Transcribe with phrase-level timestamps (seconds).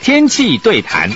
[0.00, 1.10] 天气对谈。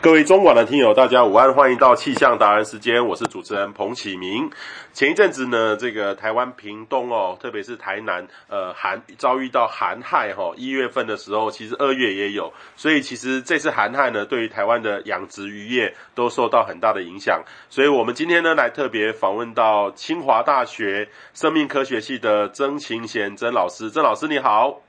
[0.00, 4.48] 各位中广的听友，大家午安，欢迎到气象达人时间，我是主持人彭启明。
[4.92, 10.54] 前一阵子呢，这个台湾屏东哦，特别是台南，呃，寒遭遇到寒害哈、哦。
[10.56, 17.42] 一月份的时候，其实二月也有，所以其实这次寒害呢，对于台湾的养殖渔业都受到很大的影响。
[17.68, 24.80] 所以我们今天呢，来特别访问到清华大学生命科学系的曾晴贤曾老师，曾老师你好。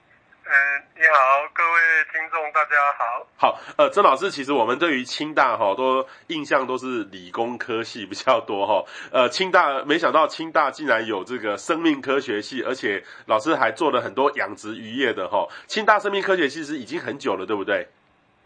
[0.46, 1.80] 嗯，你好，各位
[2.12, 3.28] 听众，大家好。
[3.38, 8.84] 好，呃，曾老师，其实我们对于清大哈，都印象都是理工科系比较多哈。
[9.14, 15.48] 呃，清大没想到清大竟然有这个生命科学系，而且老师还做了很多养殖渔业的哈。
[15.66, 17.88] 清大生命科学系是已经很久了，对不对？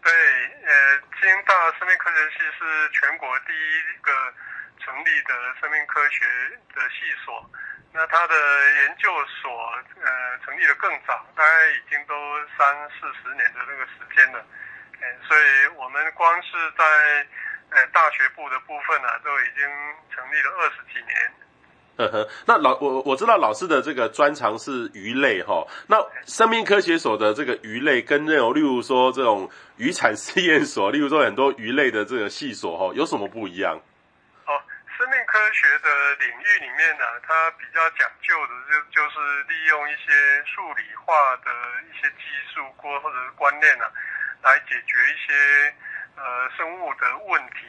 [0.04, 4.12] 对，呃，清大生命科学系是全国第一个
[4.78, 6.24] 成立的生命科学
[6.76, 7.50] 的系所。
[7.92, 8.34] 那他的
[8.82, 9.10] 研究
[9.42, 9.50] 所，
[10.04, 12.14] 呃，成立的更早，大概已经都
[12.56, 14.38] 三四十年的那个时间了，
[15.00, 16.84] 呃，所以我们光是在
[17.70, 19.66] 呃大学部的部分呢，啊，都已经
[20.14, 21.32] 成立了二十几年。
[21.96, 33.80] 呵呵，那老我我知道老师的这个专长是鱼类哈，那生命科学所的这个鱼类跟那种，例如说这种渔产试验所，例如说很多鱼类的这个系所哈，有什么不一样？
[34.98, 41.52] 生命科学的领域里面呢，它比较讲究的就就是利用一些数理化的
[41.86, 43.84] 一些技术或或者是观念呢，
[44.42, 45.74] 来解决一些
[46.16, 47.62] 呃生物的问题。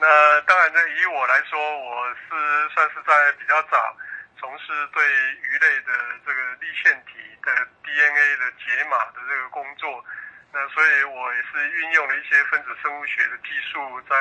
[0.00, 3.96] 那当然呢，以我来说，我是算是在比较早
[4.40, 5.92] 从事对鱼类的
[6.26, 10.04] 这个立线体的 DNA 的解码的这个工作。
[10.50, 13.78] 那所以我也是运用了一些分子生物学的技术，
[14.08, 14.16] 在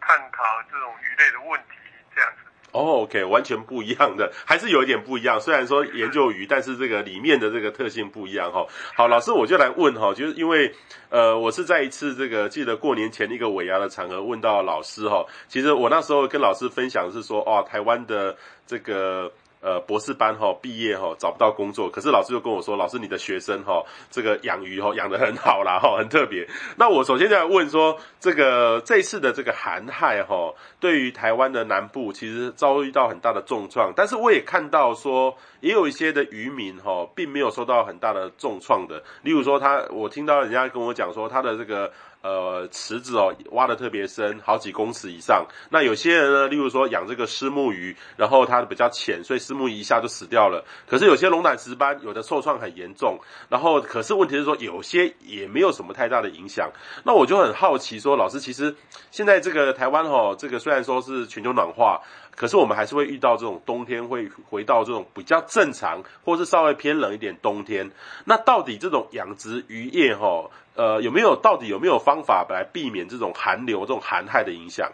[0.00, 1.76] 探讨这种鱼类的问题，
[2.14, 2.38] 这样子。
[2.72, 5.40] 哦，OK，完全不一样的，还是有一点不一样。
[5.40, 8.66] 虽然说研究鱼，但是这个里面的这个特性不一样哈。
[8.94, 10.74] 好，老师我就来问哈，就是因为
[11.08, 15.24] 呃，我是在一次这个记得过年前一个尾牙的场合问到老师哈。
[15.48, 18.36] 其实我那时候跟老师分享是说，哦，台湾的
[18.66, 19.32] 这个。
[19.60, 26.46] 呃，博士班哈、哦、毕业哈、找不到工作，可是老师就跟我说，老师你的学生哈、哦、这个养鱼哈、养得很好啦哈、很特别。
[26.76, 39.02] 那我首先就来问说，这个这次的这个寒害哈、哦，对于台湾的南部其实遭遇到很大的重创，但是我也看到说，也有一些的渔民哈、哦，并没有受到很大的重创的。
[39.22, 41.92] 例如说他，我听到人家跟我讲说，他的这个。
[42.28, 45.46] 呃，池子哦，挖得特别深，好几公尺以上。
[45.70, 50.62] 那有些人呢，例如说养这个虱目鱼，然后它比较浅，所以虱目鱼一下就死掉了。
[50.86, 53.18] 可是有些龙胆石斑，有的受创很严重。
[53.48, 56.70] 然后，可是问题是说，有些也没有什么太大的影响。
[57.02, 58.76] 那我就很好奇说，老师，其实
[59.10, 62.02] 现在这个台湾哦，这个虽然说是全球暖化，
[62.36, 67.90] 可是我们还是会遇到这种冬天会回到这种比较正常，或是稍微偏冷一点冬天。
[68.26, 70.50] 那到底这种养殖渔业哈？
[70.78, 74.86] 呃，有没有到底有没有方法来避免这种寒流、这种寒害的影响？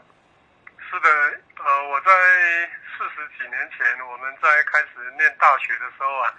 [0.80, 1.08] 是的，
[1.60, 2.08] 呃，我在
[2.96, 6.32] 四十几年前，我们在开始念大学的时候啊，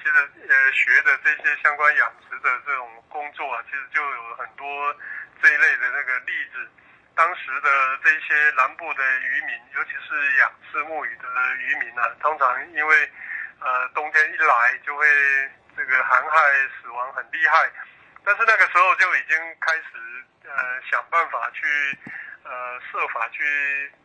[0.00, 0.16] 其实
[0.48, 4.64] 呃学的这些相关养殖的这种工作啊，其实就有很多
[5.42, 6.64] 这一类的那个例子。
[7.12, 7.68] 当时的
[8.02, 11.28] 这些南部的渔民，尤其是养虱目鱼的
[11.60, 13.10] 渔民啊，通常因为
[13.60, 15.04] 呃冬天一来就会
[15.76, 16.38] 这个寒害
[16.80, 17.68] 死亡很厉害。
[18.26, 19.94] 但是那个时候就已经开始
[20.42, 21.62] 呃想办法去
[22.42, 23.38] 呃设法去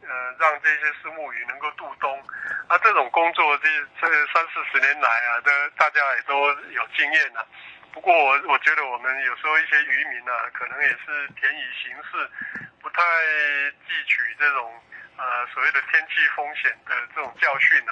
[0.04, 2.22] 呃让这些虱目鱼能够渡冬，
[2.68, 3.68] 啊这种工作这
[4.00, 6.38] 这三四十年来啊，的大家也都
[6.70, 7.48] 有经验了。
[7.92, 12.30] 不过我我觉得我们有时候一些渔民啊，可能也是便以行事，
[12.80, 14.84] 不太汲取这种
[15.18, 17.92] 呃所谓的天气风险的这种教训呢。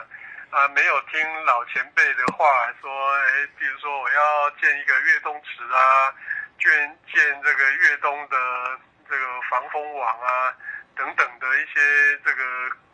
[0.51, 2.45] 啊没有听老前辈的话，
[2.81, 6.13] 说，哎，比如说我要建一个越冬池啊，
[6.59, 10.53] 建建这个越冬的这个防风网啊，
[10.95, 12.43] 等等的一些这个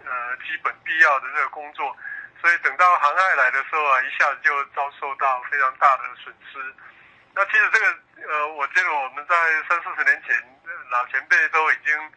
[0.04, 1.96] 呃基本必要的这个工作，
[2.42, 6.60] 所以等到寒害来的时候啊，一下子就遭受到非常大的损失。
[7.34, 7.86] 那其实这个
[8.34, 9.36] 呃，我记得我们在
[9.70, 10.36] 三四十年前，
[10.92, 12.12] 老前辈都已经。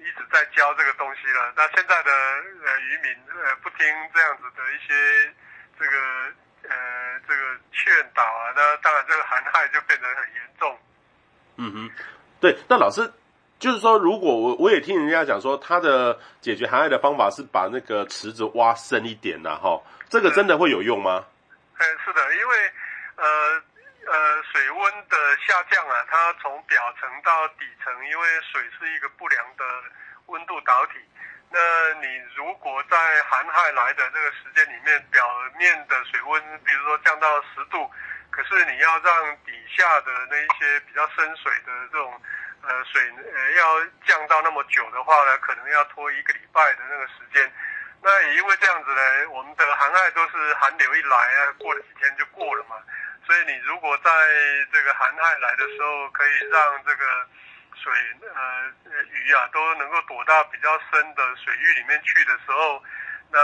[0.00, 3.78] 一直在教这个东西了，那现在的呃渔民呃不听
[4.14, 5.34] 这样子的一些
[5.78, 5.96] 这个
[6.68, 7.42] 呃这个
[7.72, 10.78] 劝导啊，那当然这个寒害就变得很严重。
[11.56, 11.90] 嗯哼，
[12.40, 13.12] 对，那老师
[13.58, 21.26] 就是说，如果我我也听人家讲说，他的解决寒害的方法是把那个池子挖深一点呐，哈，这个真的会有用吗？
[21.78, 22.72] 嗯，是的，因为
[23.16, 23.62] 呃
[24.10, 25.16] 呃水温的
[25.46, 29.64] 下降啊，它从表层到底层，因为水是一个不良的
[30.26, 30.94] 温度导体。
[31.52, 31.58] 那
[32.00, 35.24] 你如果在寒害来的这个时间里面，表
[35.56, 37.90] 面的水温，比如说降到十度，
[38.30, 42.22] 可是你要让底下的那一些比较深水的这种
[42.62, 47.52] 呃水呃要降到那么久的话呢，可能要拖一个礼拜的那个时间。
[48.02, 52.76] 那也因为这样子呢，我们的寒害都是寒流一来啊，过了几天就过了嘛。
[53.30, 54.10] 所以你如果在
[54.74, 57.04] 这个寒害来的时候，可以让这个。
[57.82, 57.90] 水
[58.20, 62.82] 呃鱼啊都能够躲到比较深的水域里面去的时候，
[63.32, 63.38] 那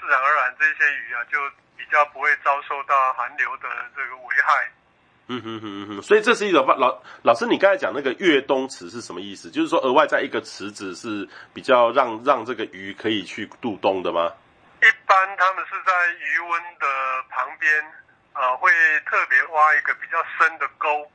[0.00, 1.38] 自然而然这些鱼啊就
[1.76, 4.70] 比较不会遭受到寒流的这个危害。
[5.26, 9.50] 嗯哼哼哼，所以这是一种老老师，你刚才讲那个越冬池是什么意思？
[9.50, 14.32] 就是说额外在一个池子是比较让让这个鱼可以去度冬的吗？
[14.80, 18.03] 一般他们是在鱼温的旁边啊、
[18.34, 18.70] 呃，会
[19.06, 21.10] 特别挖一个比较深的沟。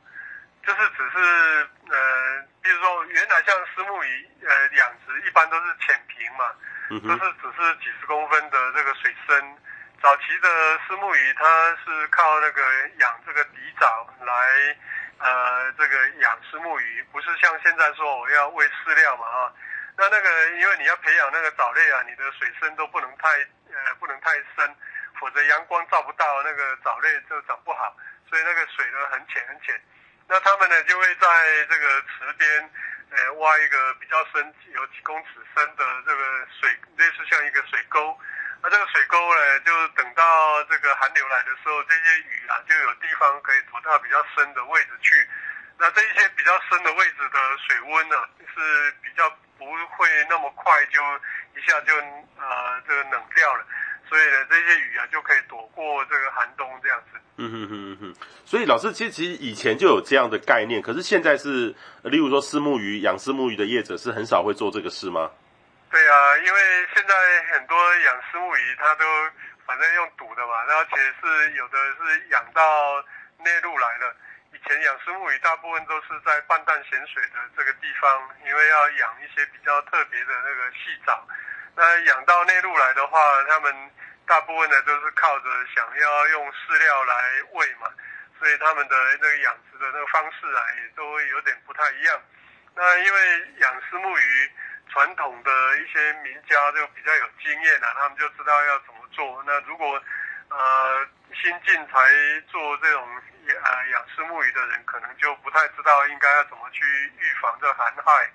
[0.66, 6.52] 就是只是呃，比如说原来像丝木鱼呃养殖一般都是浅平嘛，
[6.90, 9.58] 都、就是只是几十公分的这个水深。
[10.02, 11.44] 早期的丝木鱼它
[11.84, 12.62] 是靠那个
[13.00, 14.78] 养这个底藻来
[15.18, 19.52] 呃这个养丝木鱼，不是像现在说我要喂饲料嘛啊。
[19.98, 24.76] 那那个因为你要培养那个藻类啊，你的水深都不能太呃不能太深，
[25.20, 27.96] 否则阳光照不到那个藻类就长不好，
[28.30, 29.80] 所以那个水呢很浅很浅。
[30.28, 31.28] 那他们呢就会在
[31.70, 32.70] 这个池边，
[33.12, 38.18] 呃，挖一个比较深，有几公尺深的这个水，类似像一个水沟。
[38.62, 45.28] 那这个水沟呢，就等到这个寒流来的时候，这些鱼啊就有地方可以躲到比较深的位置去。
[45.78, 48.16] 那这一些比较深的位置的水温呢，
[48.54, 51.02] 是比较不会那么快就
[51.56, 51.96] 一下就
[52.38, 53.66] 呃这个冷掉了。
[54.10, 57.20] 所以呢，这些鱼啊就可以躲过这个寒冬这样子。
[57.38, 58.16] 嗯哼哼哼哼。
[58.44, 61.74] 所以老师其实其实以前就有这样的概念，可是现在是，
[62.04, 65.30] 例如说虱目鱼养虱目鱼的业者是很少会做这个事吗？
[65.92, 66.60] 对啊，因为
[66.94, 67.14] 现在
[67.54, 69.06] 很多养虱目鱼，它都
[69.66, 72.62] 反正用赌的嘛，而且是有的是养到
[73.46, 74.16] 内陆来了。
[74.52, 78.10] 以前养虱目鱼大部分都是在半淡咸水的这个地方，
[78.46, 81.26] 因为要养一些比较特别的那个细藻。
[81.76, 83.18] 那养到内陆来的话，
[83.48, 83.74] 他们
[84.30, 87.16] 大部分呢都是靠着想要用饲料来
[87.54, 87.90] 喂嘛，
[88.38, 92.22] 所以他们的那个养殖的那个方式啊，也都有点不太一样。
[92.76, 93.20] 那因为
[93.58, 94.52] 养丝目鱼，
[94.94, 99.44] 传统的一些名家就比较有经验啊，他们就知道要怎么做。
[99.48, 100.00] 那如果
[100.50, 102.14] 呃新进才
[102.52, 103.02] 做这种
[103.48, 106.86] 呃养丝目鱼的人，可能就不太知道应该要怎么去
[107.18, 108.32] 预防这寒害。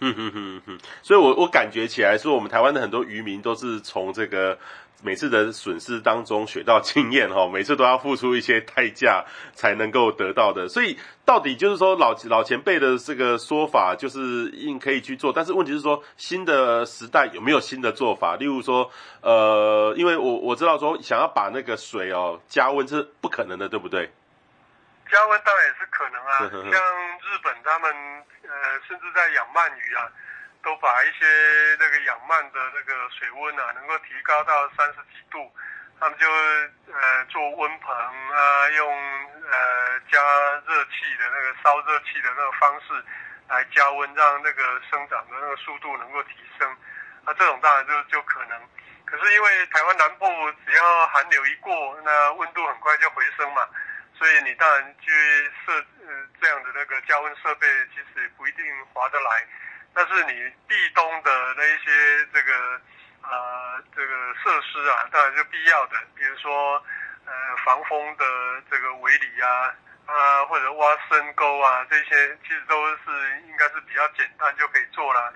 [0.00, 4.56] 嗯哼哼哼，所以我我感觉起来说，我们台湾的很多渔民都是从这个
[5.02, 9.24] 每次的损失当中学到经验哈，每次都要付出一些代价
[9.54, 10.68] 才能够得到的。
[10.68, 18.34] 所以到底就是说老老前辈的这个说法，就是应可以去做，但是问题是说新的时代有没有新的做法？
[18.36, 18.90] 例如说，
[19.22, 24.10] 呃，因为我我知道说想要把那个水哦加温是不可能的，对不对？
[25.10, 26.38] 加温当然也是可能啊，
[26.70, 26.82] 像
[27.22, 27.90] 日本他们
[28.42, 30.04] 呃，甚至在养鳗鱼啊，
[30.62, 31.24] 都把一些
[31.78, 35.50] 那个养鳗的那个水温啊，能够提高到三十几度，
[36.00, 36.28] 他们就
[36.92, 38.86] 呃做温棚啊，用
[39.48, 40.18] 呃加
[40.66, 43.04] 热气的那个烧热气的那个方式
[43.48, 46.76] 来加温，让那个生长的那个速度能够提升。
[47.24, 48.60] 那这种当然就就可能，
[49.04, 50.26] 可是因为台湾南部
[50.66, 53.66] 只要寒流一过，那温度很快就回升嘛。
[54.18, 55.10] 所以你当然去
[55.64, 55.72] 设
[56.04, 59.46] 呃这样的那个加温设备，其实也不一定划得来。
[59.94, 60.32] 但是你
[60.68, 62.80] 壁咚的那一些这个
[63.22, 65.96] 呃这个设施啊，当然是必要的。
[66.14, 66.82] 比如说
[67.26, 67.32] 呃
[67.64, 68.24] 防风的
[68.70, 69.74] 这个围篱啊
[70.06, 72.96] 啊，或者挖深沟啊，这些其实都是
[73.48, 75.34] 应该是比较简单就可以做了。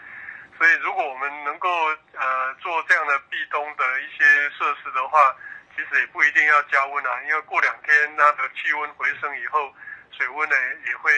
[0.57, 1.69] 所以如果我们能够
[2.13, 5.35] 呃做这样的壁咚的一些设施的话，
[5.75, 9.75] 其实也不一定要加温啊，因为过两天它的气温回升以后，
[10.13, 10.57] 水温呢
[10.87, 11.11] 也会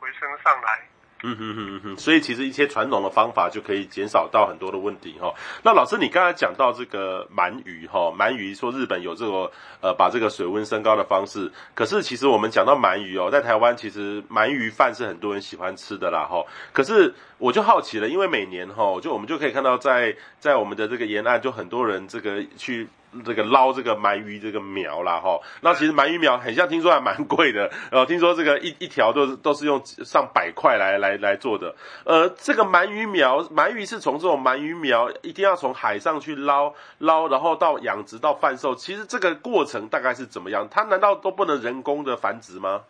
[0.00, 0.80] 回升上来。
[1.22, 5.34] 嗯哼哼哼，所以其实一些传统的方法就可以减少到很多的问题哈。
[5.62, 9.50] 那老师，你刚才讲到这个鳗鱼哈，鳗鱼说日本有这个
[9.82, 16.42] 呃把这个水温升高的方式，可是其实我们讲到鳗鱼哦，在台湾其实鳗鱼饭是很多人喜欢吃的啦哈。
[16.72, 22.88] 可是我就好奇了，因为每年哈，就我们就可以看到在在我们的这个沿岸，就很多人这个去。
[23.24, 27.70] 这个捞这个鳗鱼这个苗啦哈，那其实鳗鱼苗很像，听说还蛮贵的。
[27.90, 31.74] 呃，听说这个一一条都是都是用上百块来来来做的。
[32.04, 38.74] 呃，这个鳗鱼苗，鳗鱼是从这种鳗鱼苗一定要从海上去捞捞，然后到养殖到贩售。
[38.74, 40.68] 其实这个过程大概是怎么样？
[40.70, 42.82] 它难道都不能人工的繁殖吗？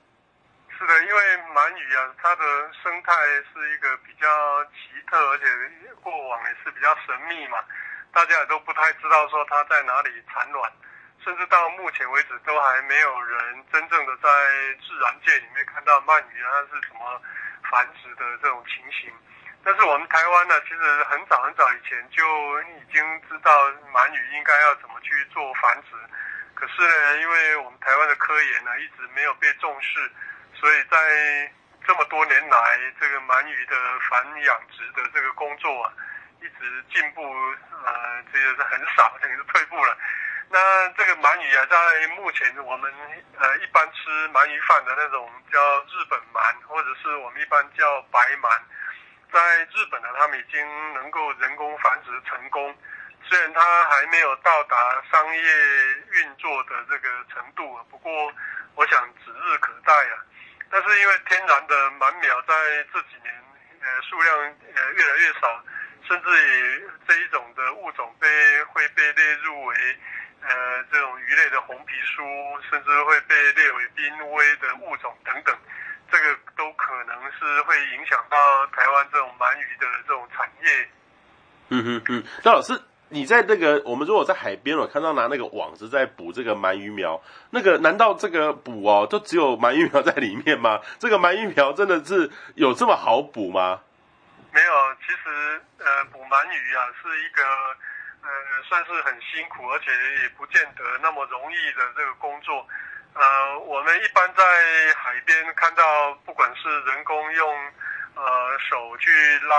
[0.68, 1.20] 是的，因为
[1.52, 2.42] 鳗鱼啊，它的
[2.82, 3.12] 生态
[3.52, 4.26] 是一个比较
[4.72, 5.44] 奇特，而且
[6.02, 7.58] 过往也是比较神秘嘛，
[8.12, 10.70] 大家也都不太知道说它在哪里产卵，
[11.24, 14.28] 甚至到目前为止都还没有人真正的在
[14.82, 17.22] 自然界里面看到鳗鱼它是怎么
[17.70, 19.12] 繁殖的这种情形。
[19.62, 22.24] 但是我们台湾呢，其实很早很早以前就
[22.62, 25.96] 已经知道鳗鱼应该要怎么去做繁殖。
[26.54, 30.10] 可是呢，因为我们台湾的科研呢一直没有被重视，
[30.54, 31.52] 所以在
[31.86, 33.76] 这么多年来，这个鳗鱼的
[34.08, 35.92] 繁养殖的这个工作啊，
[36.40, 37.22] 一直进步
[37.84, 39.96] 呃，这个是很少，等于是退步了。
[40.48, 42.92] 那这个鳗鱼啊，在目前我们
[43.38, 48.58] 呃一般吃鳗鱼饭的那种叫日本鳗，或者是我们一般叫白鳗，
[49.32, 52.76] 在日本呢，他们已经能够人工繁殖成功。
[53.28, 54.76] 虽然它还没有到达
[55.12, 55.42] 商业
[56.10, 58.10] 运作的这个程度啊，不过
[58.74, 60.18] 我想指日可待啊。
[60.68, 62.54] 但是因为天然的鳗苗在
[62.92, 63.32] 这几年
[63.82, 64.36] 呃数量
[64.74, 65.62] 呃越来越少，
[66.10, 68.26] 甚至于这一种的物种被
[68.64, 69.76] 会被列入为
[70.42, 70.48] 呃
[70.90, 72.20] 这种鱼类的红皮书，
[72.68, 75.56] 甚至会被列为濒危的物种等等，
[76.10, 80.88] 这个都可能是会影响到台湾这种鳗鱼的这种产业。
[81.68, 82.82] 嗯哼嗯，那老师。
[83.12, 90.80] 你在那个，我们如果在海边，我看到拿那个网子在捕这个鳗鱼苗，那个难道这个捕哦，就只有鳗鱼苗在里面吗？
[91.00, 93.80] 这个鳗鱼苗真的是有这么好捕吗？
[94.52, 97.42] 没有，其实呃，捕鳗鱼啊是一个
[98.22, 98.28] 呃
[98.68, 99.90] 算是很辛苦，而且
[100.22, 102.66] 也不见得那么容易的这个工作。
[103.14, 104.42] 呃，我们一般在
[104.94, 107.72] 海边看到，不管是人工用。
[108.12, 109.56] 呃，手去捞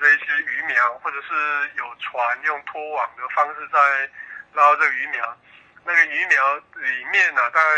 [0.00, 4.08] 这些鱼苗，或者是有船用拖网的方式在
[4.52, 5.36] 捞这个鱼苗。
[5.84, 7.68] 那个鱼苗里面呢、啊，大概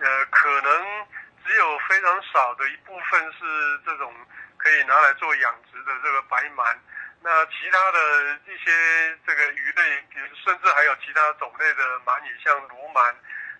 [0.00, 1.06] 呃可能
[1.46, 4.12] 只有非常少的一部分是这种
[4.62, 6.76] 可以拿来做养殖的这个白鳗。
[7.22, 10.04] 那其他的一些这个鱼类，
[10.44, 13.14] 甚至还有其他种类的鳗鱼，像鲈鳗，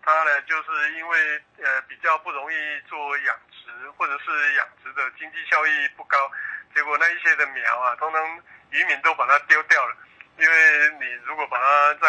[0.05, 3.59] 它呢就是因为呃比较不容易做养殖。
[3.99, 6.31] 或者是养殖的经济效益不高，
[6.75, 9.97] 结果那一些的苗啊，通常渔民都把它丢掉了，
[10.39, 12.09] 因为你如果把它在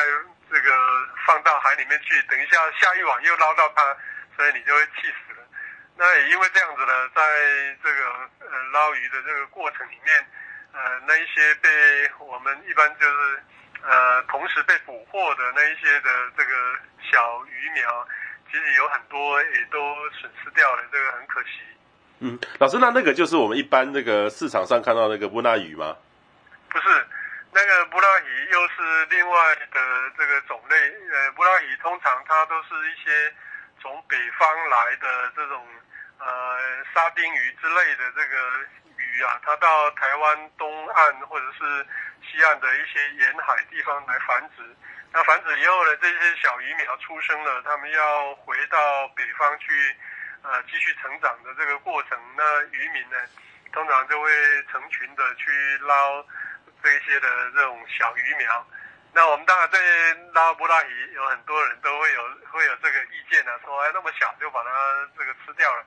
[0.51, 0.71] 这个
[1.27, 3.97] 放到海里面去，等一下下一网又捞到它，
[4.35, 5.32] 所以你就会气死。
[5.95, 7.21] 那也因为这样子呢，在
[7.83, 8.09] 这个
[8.39, 10.25] 呃捞鱼的这个过程里面，
[10.73, 11.69] 呃那一些被
[12.19, 13.43] 我们一般就是
[13.83, 16.51] 呃同时被捕获的那一些的这个
[17.11, 18.07] 小鱼苗。
[18.51, 19.79] 其实有很多也都
[20.11, 21.49] 损失掉了，这个很可惜。
[22.19, 25.97] 嗯，老师，那那个就是我们一般那个市场上看到那个布拉鱼吗？
[26.69, 27.07] 不是，
[27.51, 30.77] 那个布拉鱼又是另外的这个种类。
[31.11, 33.33] 呃，布拉鱼通常它都是一些
[33.81, 35.65] 从北方来的这种
[36.19, 36.25] 呃
[36.93, 38.35] 沙丁鱼之类的这个
[38.97, 41.85] 鱼啊，它到台湾东岸或者是
[42.21, 44.63] 西岸的一些沿海地方来繁殖。
[45.11, 49.95] 那繁殖以后呢，这些小鱼苗出生了，他们要回到北方去，
[50.41, 53.17] 呃，继续成长的这个过程，那渔民呢，
[53.71, 54.31] 通常就会
[54.71, 56.25] 成群的去捞
[56.81, 58.67] 这些的这种小鱼苗。
[59.13, 59.79] 那我们当然对
[60.33, 64.69] 捞布拉鱼有很多人都会有会有这个意见啊，说哎那么小就把它
[65.17, 65.85] 这个吃掉了。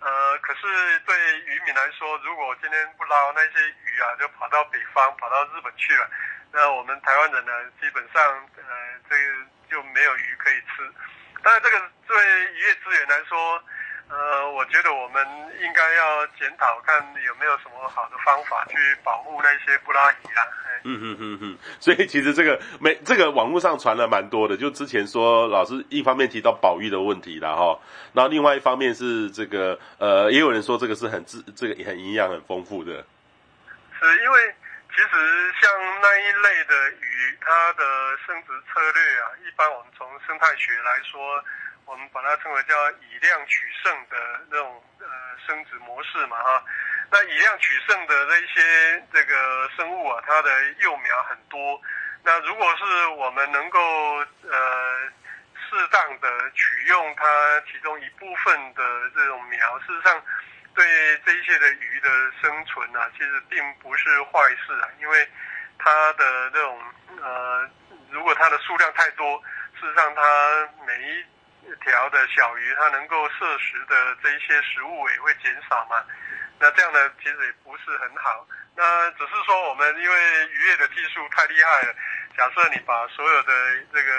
[0.00, 1.16] 呃，可是对
[1.46, 6.10] 渔民来说，如果今天不捞那些鱼啊，就跑到北方，跑到日本去了。
[6.52, 8.22] 那我们台湾人呢，基本上
[8.56, 10.92] 呃，这个就没有鱼可以吃。
[11.42, 13.64] 当然，这个对渔业资源来说，
[14.08, 15.26] 呃，我觉得我们
[15.60, 20.42] 应该要检讨，看有没有什么好的方法去保护那些布拉鱼啊。
[20.84, 21.58] 嗯嗯嗯嗯。
[21.80, 27.78] 所以其实这个没这个网络上传了蛮多的，就之前说老师一方面提到保育的问题了哈，
[28.12, 32.92] 然后另外一方面是这个呃，也有人说这个是很自这个很营养很丰富的。
[34.00, 34.54] 是因为。
[34.94, 35.08] 其实
[35.60, 35.68] 像
[36.00, 37.82] 那一类的鱼，它的
[38.24, 41.42] 生殖策略啊，一般我们从生态学来说，
[41.86, 44.16] 我们把它称为叫以量取胜的
[44.50, 45.06] 那种呃
[45.46, 46.64] 生殖模式嘛哈。
[47.10, 51.80] 那以量取胜的这一些这个生物啊，它的幼苗很多。
[52.22, 53.80] 那如果是我们能够
[54.50, 54.98] 呃
[55.54, 57.24] 适当的取用它
[57.70, 60.22] 其中一部分的这种苗，事实上。
[60.76, 60.84] 对
[61.24, 62.10] 这一些的鱼的
[62.42, 65.30] 生存啊，其实并不是坏事啊，因为
[65.78, 66.82] 它的这种
[67.22, 67.70] 呃，
[68.10, 69.40] 如果它的数量太多，
[69.78, 71.24] 事实上它每一
[71.82, 76.02] 条的小鱼，它能够摄食的这一些食物也会减少嘛。
[76.58, 78.46] 那这样呢，其实也不是很好。
[78.76, 80.16] 那只是说我们因为
[80.52, 81.94] 渔业的技术太厉害了，
[82.36, 83.52] 假设你把所有的
[83.92, 84.10] 这个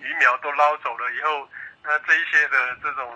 [0.00, 1.48] 鱼苗都捞走了以后，
[1.82, 3.14] 那这一些的这种。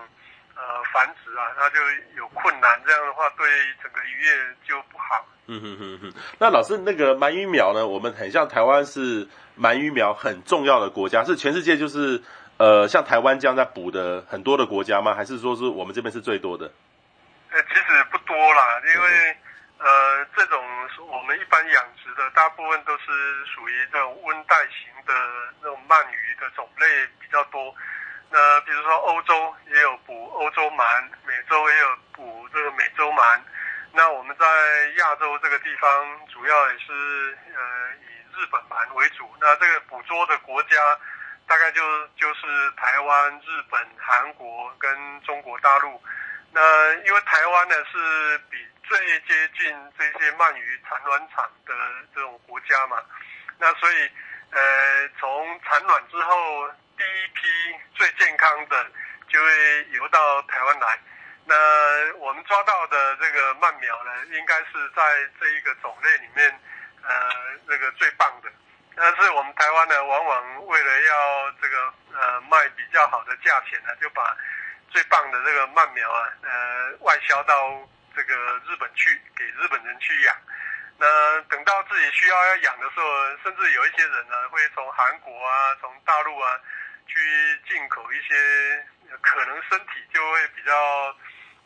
[0.53, 1.79] 呃繁殖啊，它就
[2.15, 3.47] 有困难，这样的话对
[3.81, 4.31] 整个渔业
[4.67, 5.25] 就不好。
[5.47, 6.13] 嗯哼哼哼。
[6.37, 7.87] 那老师，那个鳗鱼苗呢？
[7.87, 12.21] 我们很像台湾是鳗鱼苗很重要的国家，是全世界就是
[12.61, 15.15] 呃像台湾这样在捕的很多的国家吗？
[15.15, 16.71] 还是说是我们这边是最多的？
[17.49, 19.37] 呃，其实不多啦，因为。
[19.81, 20.61] 呃，这种
[21.09, 23.05] 我们一般养殖的，大部分都是
[23.49, 25.13] 属于这种温带型的
[25.59, 26.85] 那种鳗鱼的种类
[27.19, 27.73] 比较多。
[28.29, 29.33] 那比如说欧洲
[29.73, 33.39] 也有捕欧洲鳗，美洲也有捕这个美洲鳗。
[33.91, 34.45] 那我们在
[35.01, 35.89] 亚洲这个地方，
[36.31, 36.93] 主要也是
[37.49, 37.61] 呃
[38.05, 39.27] 以日本鳗为主。
[39.41, 40.77] 那这个捕捉的国家，
[41.51, 46.01] 大概就就是台湾、日本、韩国跟中国大陆。
[46.53, 51.73] 那因为台湾呢是比最接近这些鳗鱼产卵场的
[52.15, 53.03] 这种国家嘛，
[53.59, 54.09] 那所以
[54.51, 57.41] 呃从产卵之后第一批
[57.95, 58.87] 最健康的
[59.27, 60.97] 就会游到台湾来。
[61.43, 65.03] 那我们抓到的这个鳗苗呢，应该是在
[65.37, 66.49] 这一个种类里面
[67.03, 67.29] 呃
[67.67, 68.49] 那个最棒的。
[69.01, 74.37] 但是我们台湾呢，往往为了要这个呃卖比较好的价钱呢，就把
[74.91, 77.81] 最棒的这个鳗苗啊，呃，外销到
[78.15, 78.35] 这个
[78.69, 80.35] 日本去，给日本人去养。
[80.99, 86.59] 那等到自己需要要养的时候，甚至有一些人呢，会从韩国啊，从大陆啊，
[87.07, 88.85] 去进口一些
[89.19, 91.17] 可能身体就会比较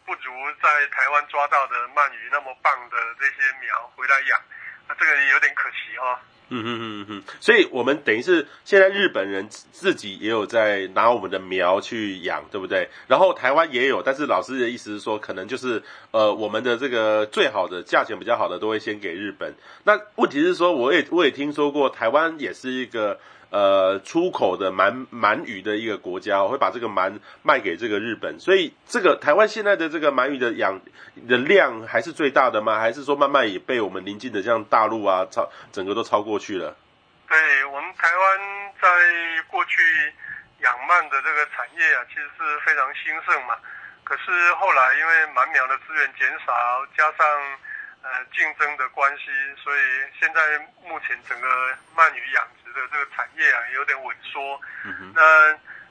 [0.06, 4.42] 不如在台湾抓到的鳗鱼那么棒的这些苗回来养，
[4.88, 6.18] 那这个有点可惜哦。
[6.50, 12.88] 嗯哼哼哼，所以我们等于是现在日本人自己也有在拿我们的苗去养，对不对？
[13.08, 19.54] 然后台湾也有，但是老师的意思是说，可能就是呃，我们的这个最好的价钱比较好的都会先给日本。
[19.84, 23.20] 那问题是说，我也我也听说过，台湾也是一个。
[23.56, 30.82] 呃，出口的鳗鳗鱼的一个国家，我会把这个鳗卖给这个日本，所以这个台湾现在的这个鳗鱼的养
[31.26, 32.78] 的量还是最大的吗？
[32.78, 36.76] 还是说慢慢也被我们邻近的像大陆啊超整个都超过去了？
[37.30, 38.26] 对，我们台湾
[38.76, 38.90] 在
[39.48, 39.80] 过去
[40.60, 43.56] 养鳗的这个产业啊，其实是非常兴盛嘛。
[44.04, 46.52] 可是后来因为鳗苗的资源减少，
[46.98, 47.24] 加上
[48.06, 49.26] 呃竞争的关系，
[49.58, 49.82] 所以
[50.20, 51.48] 现在目前整个
[51.98, 54.62] 鳗鱼养殖的这个产业啊，有点萎缩。
[55.14, 55.22] 那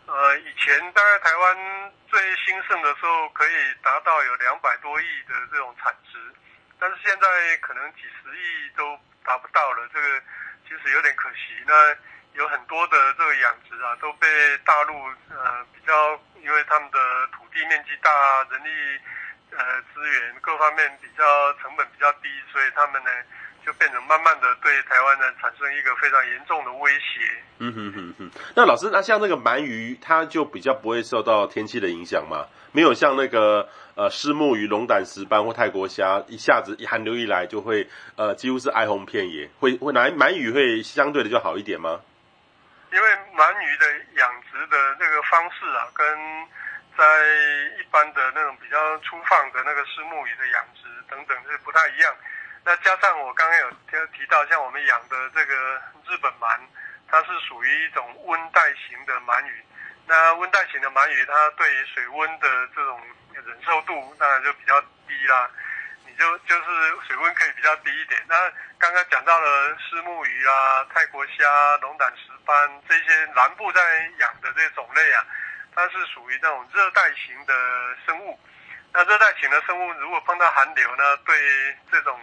[0.07, 6.19] 呃，以前大概台湾最兴盛的时候，可以达到有两百多亿的这种产值，
[6.79, 9.89] 但是现在可能几十亿都达不到了。
[9.93, 10.21] 这个
[10.69, 11.65] 其实有点可惜。
[11.67, 11.97] 那
[12.35, 14.95] 有很多的这个养殖啊，都被大陆
[15.31, 18.11] 呃比较，因为他们的土地面积大，
[18.51, 19.01] 人力
[19.57, 21.25] 呃资源各方面比较
[21.63, 23.11] 成本比较低，所以他们呢。
[23.65, 27.21] 就变成慢慢的对台湾呢产生一个非常严重的威胁。
[27.61, 28.31] 嗯哼哼哼。
[28.55, 32.45] 那老师，那像那个鳗鱼，它就比较不会受到天气的影响吗？
[32.73, 39.49] 没有像那个呃虱目鱼、龙胆石斑或泰国虾，一下子寒流一来就会呃几乎是哀鸿遍野。
[39.61, 42.03] 会会鳗鳗鱼会相对的就好一点吗？
[42.93, 43.87] 因为鳗鱼的
[44.21, 46.07] 养殖的那个方式啊，跟
[46.97, 47.05] 在
[47.79, 52.15] 一般的那种比较粗放的那个虱目鱼的养殖等等是不太一样。
[52.65, 53.71] 那加上我刚刚有
[54.07, 55.55] 提到，像我们养的这个
[56.09, 56.59] 日本鳗，
[57.09, 59.65] 它是属于一种温带型的鳗鱼。
[60.07, 63.01] 那温带型的鳗鱼，它对于水温的这种
[63.33, 65.51] 忍受度当然就比较低啦。
[66.07, 66.65] 你就就是
[67.07, 68.23] 水温可以比较低一点。
[68.29, 73.81] 那刚刚讲到了虱目鱼啊、泰国虾、龙胆石斑这些南部在
[74.21, 75.27] 养的这些种类啊，
[75.75, 77.55] 它是属于那种热带型的
[78.07, 78.39] 生物。
[78.93, 81.37] 那热带型的生物如果碰到寒流呢，对
[81.91, 82.19] 这种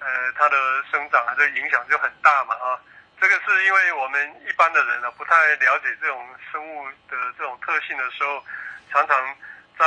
[0.00, 0.56] 呃，它的
[0.90, 2.80] 生长啊，这影响就很大嘛啊。
[3.20, 8.44] 这个是因为我们一般的人呢，不太了解这种生物的这种特性的时候，
[8.90, 9.36] 常常
[9.78, 9.84] 在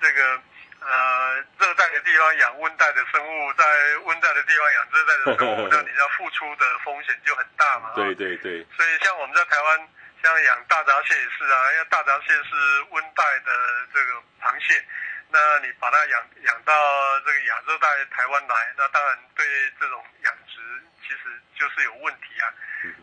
[0.00, 0.40] 这个
[0.80, 3.64] 呃热带的地方养温带的生物，在
[4.04, 7.92] 温带的地方养热带的生物， 那你要付出的风险就很大嘛。
[7.94, 8.66] 对对对。
[8.76, 9.88] 所以像我们在台湾，
[10.24, 12.56] 像养大闸蟹也是啊，因为大闸蟹是
[12.92, 13.52] 温带的
[13.92, 14.82] 这个螃蟹。
[15.28, 19.44] 那你把它养养到这个亚热带台湾来，那当然对
[19.78, 20.60] 这种养殖
[21.02, 22.48] 其实就是有问题啊。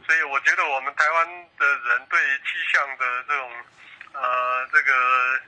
[0.07, 1.27] 所以我觉得我们台湾
[1.59, 3.51] 的人对气象的这种
[4.13, 5.39] 呃这个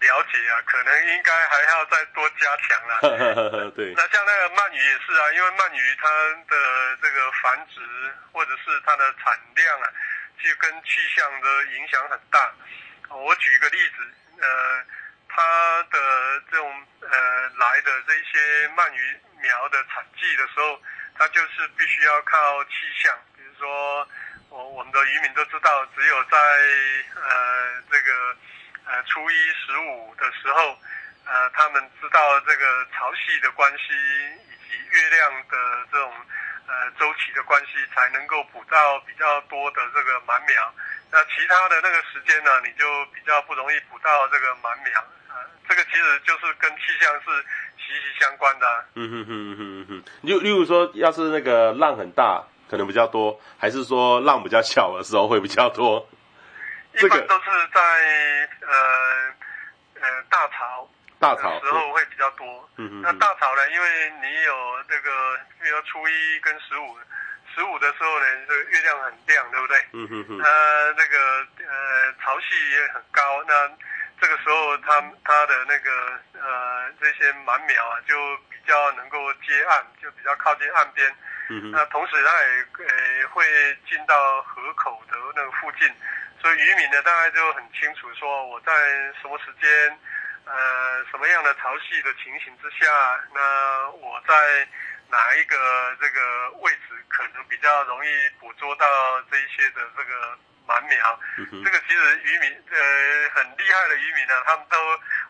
[0.00, 3.70] 了解啊，可能应该还要再多加强了。
[3.72, 3.94] 对。
[3.94, 6.08] 那像那个鳗鱼也是啊，因为鳗鱼它
[6.50, 7.80] 的这个繁殖
[8.32, 9.86] 或者是它的产量啊，
[10.42, 12.52] 就跟气象的影响很大。
[13.08, 14.84] 我举一个例子，呃。
[15.34, 17.08] 它的这种呃
[17.56, 20.78] 来的这些鳗鱼苗的产季的时候，
[21.16, 22.70] 它就是必须要靠气
[23.02, 24.06] 象，比如说
[24.50, 26.36] 我我们的渔民都知道，只有在
[27.16, 28.36] 呃这个
[28.84, 30.78] 呃初一十五的时候，
[31.24, 36.12] 呃他们知道这个潮汐的关系以及月亮的这种
[36.72, 40.56] 呃周期的关系，才能够捕到比较多的这个满苗。
[41.12, 45.04] 那其他的那个时间呢，你就比较不容易捕到这个满苗。
[45.28, 45.36] 呃，
[45.68, 47.28] 这个其实就是跟气象是
[47.76, 48.84] 息息相关的啊。
[48.94, 56.08] 嗯哼哼哼哼，例例如说，要是那个浪很大，可能比较多，还是说浪比较小的时候会比较多？
[56.94, 57.80] 一般都是在
[58.60, 59.34] 呃
[60.00, 60.88] 呃大潮
[61.22, 62.68] 大潮时候会比较多。
[62.76, 63.02] 嗯嗯。
[63.02, 66.98] 那大潮呢，因为你有这个，比如初一跟十五。
[67.54, 69.76] 十五的时候呢，这个月亮很亮，对不对？
[69.92, 70.38] 嗯哼哼。
[70.38, 70.48] 那，
[70.96, 73.68] 那个呃潮汐也很高，那
[74.18, 75.90] 这个时候它它的那个
[76.40, 78.16] 呃这些满苗啊，就
[78.48, 81.06] 比较能够接岸，就比较靠近岸边。
[81.50, 81.70] 嗯哼。
[81.72, 83.44] 那同时它也呃会
[83.86, 85.86] 进到河口的那个附近，
[86.40, 88.72] 所以渔民呢大概就很清楚说我在
[89.20, 89.68] 什么时间，
[90.46, 92.90] 呃什么样的潮汐的情形之下，
[93.34, 94.68] 那我在。
[95.12, 98.08] 哪一个这个位置可能比较容易
[98.40, 101.20] 捕捉到这一些的这个满苗？
[101.36, 104.78] 嗯、这个其实渔民呃很厉害的渔民呢，他们都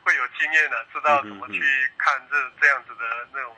[0.05, 1.61] 会有经验的，知道怎么去
[1.99, 3.57] 看这这样子的那种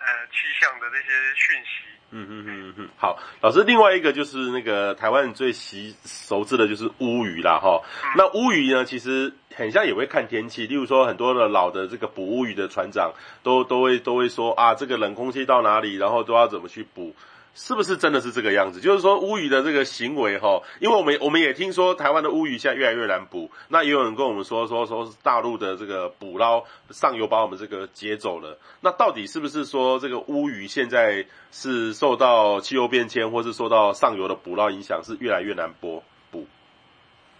[0.00, 1.91] 呃气象的那些讯息。
[2.14, 7.80] 嗯嗯嗯嗯，好，老师，另外一个就是那个台湾最习熟知的就是乌鱼啦，哈。
[8.16, 17.14] 那乌鱼呢，其实很像也会看天气，例如说很多的老的这个捕乌鱼的船长都都会都会说啊，这个冷空气到哪里，然后都要怎么去捕。
[17.54, 18.80] 是不是真的是这个样子？
[18.80, 28.58] 就是说乌鱼的这个行为哈，因为我们我们也听说台湾的乌鱼现在越来越难捕，那也有人跟我们说说说是大陆的这个捕捞上游把我们这个劫走了。
[28.80, 36.02] 那到底是不是说这个乌鱼现在是受到气候变迁，或是受到上游的捕捞影响，是越来越难捕？
[36.30, 36.48] 捕？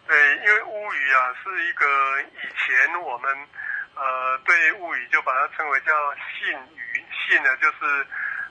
[0.06, 1.86] 对，因为乌鱼啊是一个
[2.20, 3.30] 以前我们
[3.94, 5.92] 呃对乌鱼就把它称为叫
[6.36, 8.06] 信鱼，信呢就是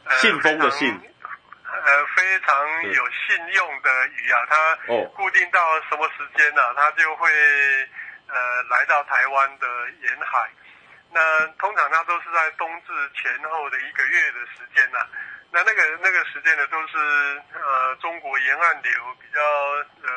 [0.05, 0.99] 呃信封的信。
[1.73, 4.75] 呃，非常有信用的鱼啊，它
[5.15, 6.73] 固定到什么时间呢、啊？
[6.75, 7.29] 它就会
[8.27, 9.67] 呃来到台湾的
[10.01, 10.49] 沿海。
[11.13, 15.07] 那通常它都是在冬至前后的一个月的时间呐、啊。
[15.51, 19.41] 那那个那个时间呢，都是呃中国沿岸流比较
[20.03, 20.09] 呃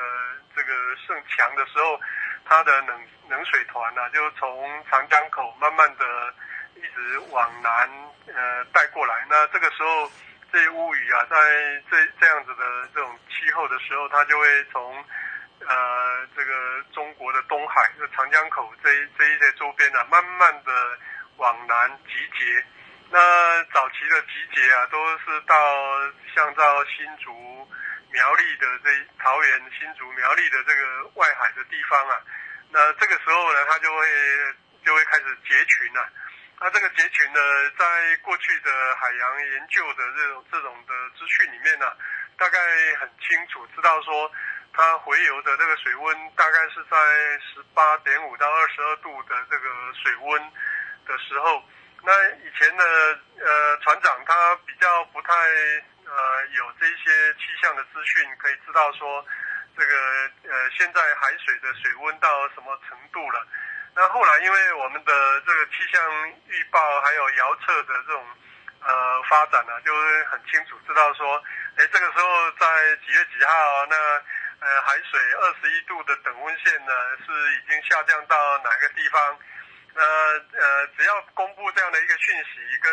[0.56, 0.72] 这个
[1.06, 2.00] 盛强的时候，
[2.44, 6.34] 它的冷冷水团呢、啊，就从长江口慢慢的
[6.74, 7.88] 一直往南
[8.26, 9.24] 呃带过来。
[9.30, 10.10] 那这个时候。
[10.54, 15.04] 这些乌鱼啊，在这这样子的这种气候的时候，它就会从
[15.66, 18.88] 呃这个中国的东海，就长江口这
[19.18, 20.70] 这一些周边啊，慢慢的
[21.38, 22.64] 往南集结。
[23.10, 25.54] 那早期的集结啊，都是到
[26.36, 27.32] 像到新竹、
[28.12, 32.14] 苗栗的这桃园、新竹、苗栗的这个外海的地方啊。
[32.70, 34.06] 那这个时候呢，它就会
[34.84, 36.08] 就会开始结群了、
[36.64, 37.40] 那这个结群呢，
[37.76, 41.92] 在过去的海洋研究的这种这种的资讯里面呢、
[42.38, 42.58] 大概
[42.98, 44.32] 很清楚知道说，
[44.72, 46.96] 它回游的这个水温大概是在
[47.44, 50.42] 十八点五到二十二度的这个水温
[51.04, 51.62] 的时候。
[52.00, 52.84] 那以前的
[53.44, 55.34] 呃船长他比较不太
[56.08, 59.22] 呃有这些气象的资讯，可以知道说
[59.76, 63.46] 这个呃现在海水的水温到什么程度了。
[63.96, 66.02] 那后来，因为我们的这个气象
[66.48, 68.26] 预报还有遥测的这种
[68.80, 71.40] 呃发展呢、就会很清楚知道说，
[71.76, 72.66] 哎，这个时候在
[73.06, 73.96] 几月几号，那
[74.66, 76.92] 呃海水二十一度的等温线呢
[77.24, 79.38] 是已经下降到哪个地方？
[79.94, 82.92] 那呃只要公布这样的一个讯息跟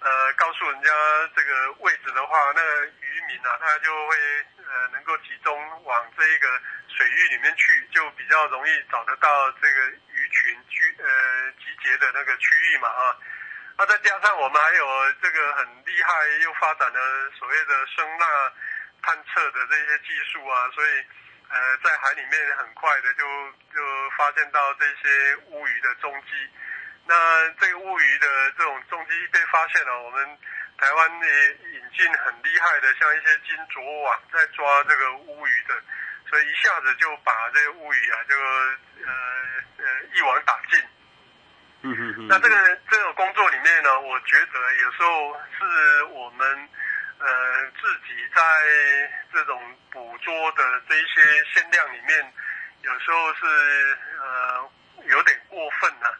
[0.00, 0.90] 呃告诉人家
[1.36, 4.16] 这个位置的话，那个渔民啊他就会
[4.56, 6.48] 呃能够集中往这一个
[6.96, 10.24] 水域里面去，就比较容易找得到这个鱼。
[10.34, 13.16] 群居呃集结的那个区域嘛啊，
[13.78, 18.26] 那再加上我们还有这个很厉害又发展的所谓的声纳
[19.00, 21.06] 探测的这些技术啊，所以
[21.48, 23.22] 呃在海里面很快的就
[23.72, 26.50] 就发现到这些乌鱼的踪迹。
[27.06, 30.38] 那这个乌鱼的这种踪迹被发现了，我们
[30.76, 35.80] 台湾也引进很厉害的像一些金卓网在抓这个乌鱼的。
[36.28, 39.12] 所以一下子就把这个物语啊，就呃
[39.78, 39.84] 呃
[40.14, 40.80] 一网打尽。
[41.82, 42.26] 嗯嗯嗯。
[42.28, 46.68] 那这个这个工作里面呢，我觉得有时候是我们
[47.18, 48.42] 呃自己在
[49.32, 52.32] 这种捕捉的这一些限量里面，
[52.82, 54.70] 有时候是呃
[55.04, 56.18] 有点过分了，啊，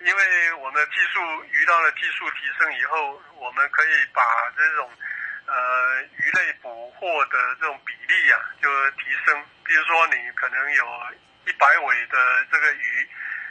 [0.00, 4.22] 因为我们的技术遇到了技术提升以后，我们可以把
[4.56, 4.90] 这种。
[5.46, 9.44] 呃，鱼类捕获的这种比例啊，就提升。
[9.64, 10.84] 比如说，你可能有
[11.46, 13.08] 一百尾的这个鱼，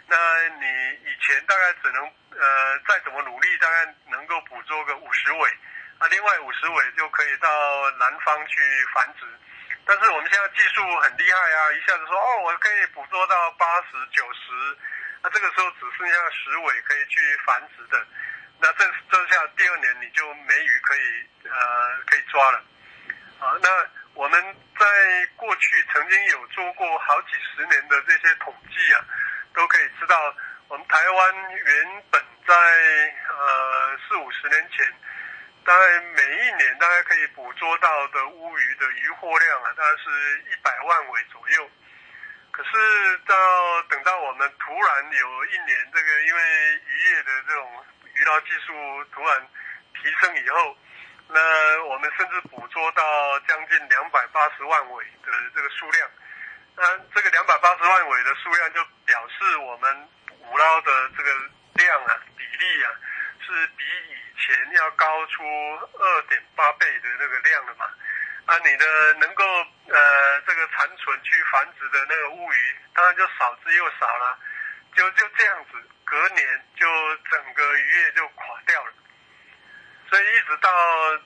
[0.08, 0.15] 那
[0.60, 0.65] 你
[1.10, 5.49] 以前大概只能呃再怎么努力，大概能够捕捉个五十尾，
[5.99, 7.49] 啊，另外五十尾就可以到
[7.91, 8.62] 南方去
[8.93, 9.25] 繁殖。
[9.86, 14.77] 但是我们现在技术很厉害啊，一下子说哦，我可以捕捉到八十九十，
[15.23, 18.08] 那这个时候只剩下十尾可以去繁殖的，
[18.59, 21.51] 那这这下第二年你就没鱼可以呃
[22.07, 22.63] 可以抓了，
[23.39, 23.69] 啊，那
[24.13, 24.41] 我们
[24.79, 24.85] 在
[25.35, 29.05] 过去曾经有做过好几十年的这些统计啊，
[29.53, 30.35] 都可以知道
[30.67, 32.53] 我们台湾原本在
[33.27, 34.93] 呃四五十年前。
[35.65, 41.67] 大概每一年大概可以捕捉到的乌鱼的渔获量啊，大概是一百万尾左右。
[42.51, 46.41] 可是到等到我们突然有一年，这个因为
[46.85, 47.83] 渔业的这种
[48.15, 48.73] 渔捞技术
[49.13, 49.47] 突然
[49.93, 50.78] 提升以后，
[51.30, 56.10] 那我们甚至捕捉到将近两百八十万尾的这个数量。
[56.78, 61.32] 那这个两百八十万尾的数量就表示我们捕捞的这个
[61.75, 62.91] 量啊，比例啊，
[63.45, 65.43] 是比以前要高出
[65.97, 67.86] 二点八倍的那个量了嘛？
[68.45, 69.43] 啊，你的能够
[69.88, 74.38] 呃这个残存去繁殖的那个乌鱼，当然就少之又少了，
[74.95, 75.71] 就就这样子，
[76.03, 76.88] 隔年就
[77.29, 78.93] 整个渔业就垮掉了。
[80.10, 80.69] 所以一直到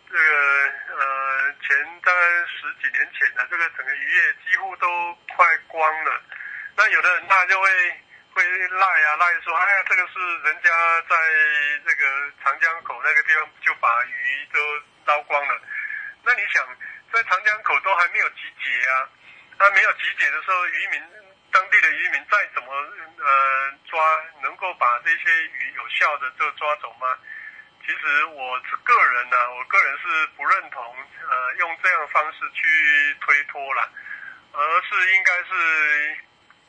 [0.09, 6.21] 这个呃前大概十几年前呢，这个整个渔业几乎都快光了。
[6.75, 7.67] 那有的人他就会。
[8.31, 10.69] 会赖啊赖说，哎呀，这个是人家
[11.09, 11.15] 在
[11.83, 14.59] 这个长江口那个地方就把鱼都
[15.05, 15.61] 捞光了。
[16.23, 16.63] 那你想，
[17.11, 19.09] 在长江口都还没有集结啊，
[19.57, 21.01] 那没有集结的时候，渔民
[21.51, 23.99] 当地的渔民再怎么呃抓，
[24.41, 27.17] 能够把这些鱼有效的就抓走吗？
[27.85, 30.83] 其实我个人呢、我个人是不认同
[31.29, 33.89] 呃用这样方式去推脱了，
[34.53, 36.17] 而是应该是。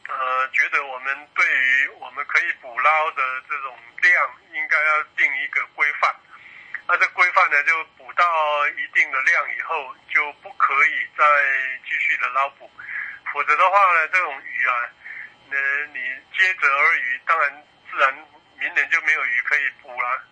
[0.08, 6.12] 呃，觉得我们对于我们可以捕捞的这种量，应该要定一个规范。
[6.88, 11.24] 那这规范呢，就捕到一定的量以后，就不可以再
[11.84, 12.68] 继续的捞捕，
[13.32, 14.74] 否则的话呢，这种鱼啊，
[15.50, 15.98] 呃，你
[16.36, 18.14] 接蛰而渔，当然自然
[18.58, 20.22] 明年就没有鱼可以捕了。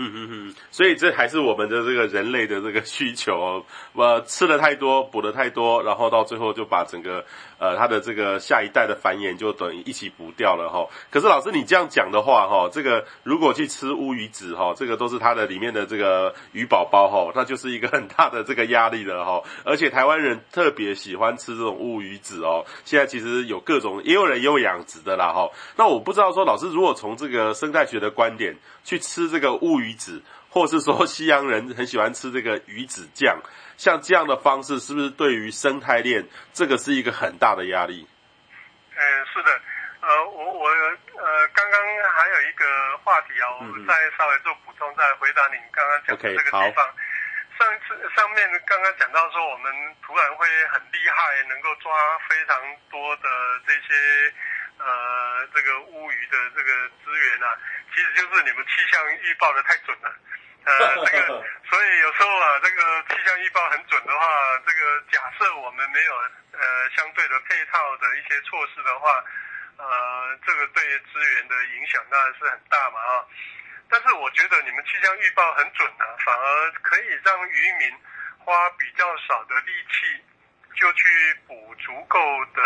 [0.00, 7.24] 嗯嗯嗯，所以这还是我们的这个人类的这个需求哦，我 吃的太多，补的太多，然后到最后就把整个
[7.58, 10.86] 呃它的这个下一代的繁衍就等于一起补掉了哈。
[11.10, 19.42] 可是老师你这样讲的话哈，这个如果去吃乌鱼子哈，这个都是它的里面的这个鱼宝宝哈，那就是一个很大的这个压力了哈。
[19.64, 25.50] 而且台湾人特别喜欢吃这种乌鱼子哦，现在其实有各种，也有人也有养殖的啦哈。
[25.76, 29.87] 那我不知道说老师如果从这个生态学的观点去吃这个乌鱼。
[29.88, 30.22] 鱼子，
[30.52, 33.40] 或是说西洋人很喜欢吃这个鱼子酱，
[33.78, 38.06] 像这样的方式，是不是对于生态链这个是一个很大的压力？
[38.92, 39.00] 嗯，
[39.32, 39.50] 是的，
[40.02, 41.80] 呃，我我呃，刚刚
[42.12, 42.64] 还有一个
[43.04, 46.84] 话题啊，我们再稍微做补充，再回答您刚刚讲的这个地方。
[46.84, 47.08] Okay,
[47.58, 49.72] 上次上面刚刚讲到说，我们
[50.06, 51.90] 突然会很厉害，能够抓
[52.28, 52.54] 非常
[52.90, 53.22] 多的
[53.66, 54.32] 这些。
[54.78, 57.56] 呃，这个乌鱼的这个资源啊，
[57.94, 60.14] 其实就是你们气象预报的太准了。
[60.64, 64.26] 呃，这个， 所以有时候啊，这个气象预报很准的话，
[64.66, 66.14] 这个假设我们没有
[66.52, 69.24] 呃相对的配套的一些措施的话，
[69.78, 73.24] 呃，这个对资源的影响当然是很大嘛啊。
[73.90, 77.96] 但是我觉得你们气象预报很准啊，反而可以让渔民
[78.38, 80.22] 花比较少的力气
[80.76, 82.20] 就去捕足够
[82.54, 82.62] 的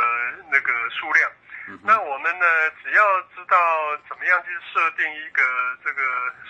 [0.50, 1.30] 那个数量。
[1.84, 2.46] 那我们呢，
[2.82, 5.42] 只要知道怎么样去设定一个
[5.84, 6.02] 这个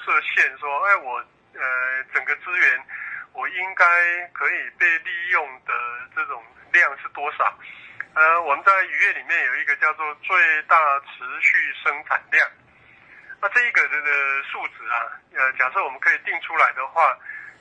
[0.04, 1.18] 设限，说，哎，我
[1.54, 2.84] 呃整个资源
[3.32, 3.84] 我应该
[4.32, 5.72] 可以被利用的
[6.16, 7.58] 这种量是多少？
[8.14, 12.48] 呃，我们在渔业里面有一个叫做最大持续生产量。
[13.40, 17.16] 那这一个这个数值啊，呃，假设我们可以定出来的话，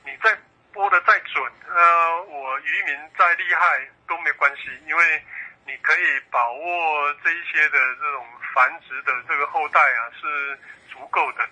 [0.06, 0.36] 你再
[0.74, 5.24] 播的再准，呃，我渔民再厉害都没关系，因为。
[5.65, 10.60] 你可以把握这一些的这种繁殖的这个后代啊，是
[10.91, 11.47] 足够的。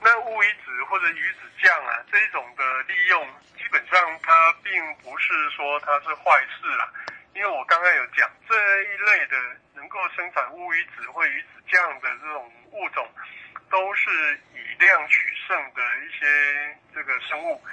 [0.00, 6.92] 那乌鱼子或者鱼子酱啊，这一种的利用，基本上它并不是说它是坏事啦。
[7.34, 9.36] 因为我刚刚有讲这一类的
[9.74, 13.08] 能够生产乌鱼子或鱼子酱的这种物种，
[13.70, 17.64] 都是以量取胜的一些这个生物。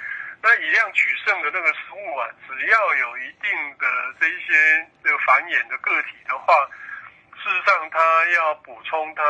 [0.42, 3.86] 那以量取胜的那个生物啊，只要有一定的
[4.20, 6.68] 这一些这个繁衍的个体的话，
[7.36, 9.22] 事实上它要补充它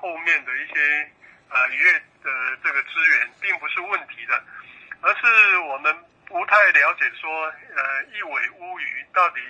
[0.00, 1.10] 后面的一些
[1.50, 2.30] 呃渔业的
[2.62, 4.40] 这个资源，并不是问题的，
[5.00, 5.92] 而是我们
[6.26, 9.40] 不太了解说呃一尾乌鱼到底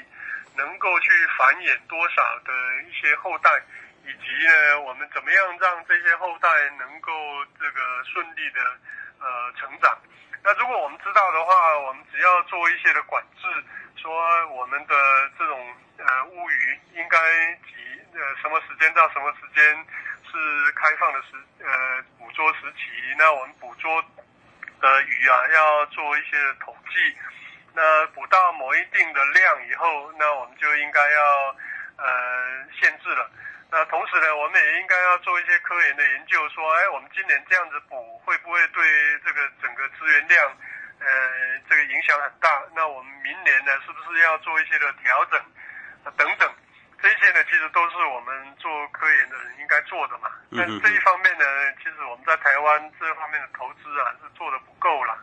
[0.56, 2.52] 能够去繁衍多少的
[2.88, 3.50] 一些后代，
[4.06, 6.48] 以及呢，我们怎么样让这些后代
[6.78, 7.12] 能够
[7.60, 8.60] 这个顺利的
[9.20, 9.98] 呃成长。
[10.44, 13.46] 那如果我们知道的话，我们只要做一些的管制，
[13.96, 14.12] 说
[14.48, 14.94] 我们的
[15.38, 17.18] 这种呃乌鱼应该
[17.62, 17.74] 几
[18.14, 19.64] 呃什么时间到什么时间
[20.30, 21.28] 是开放的时
[21.60, 24.02] 呃捕捉时期，那我们捕捉
[24.80, 27.16] 的鱼啊要做一些统计。
[27.74, 31.56] 那捕到某一定的量以后，那我们就应该要
[31.96, 33.30] 呃限制了。
[33.72, 38.84] 那同时呢，我们也应该要做一些科研的研究，说，哎，我们今年这样子补，会不会对
[39.24, 40.44] 这个整个资源量，
[41.00, 41.08] 呃，
[41.70, 42.62] 这个影响很大？
[42.76, 45.40] 那我们明年呢，是不是要做一些的调整？
[46.18, 46.52] 等等，
[47.00, 50.28] 这些呢，其实都是我们做科研的人应该做的嘛。
[50.54, 51.44] 但这一方面呢，
[51.78, 55.16] 其实我们在台湾这方面的投资啊，是做的不够了。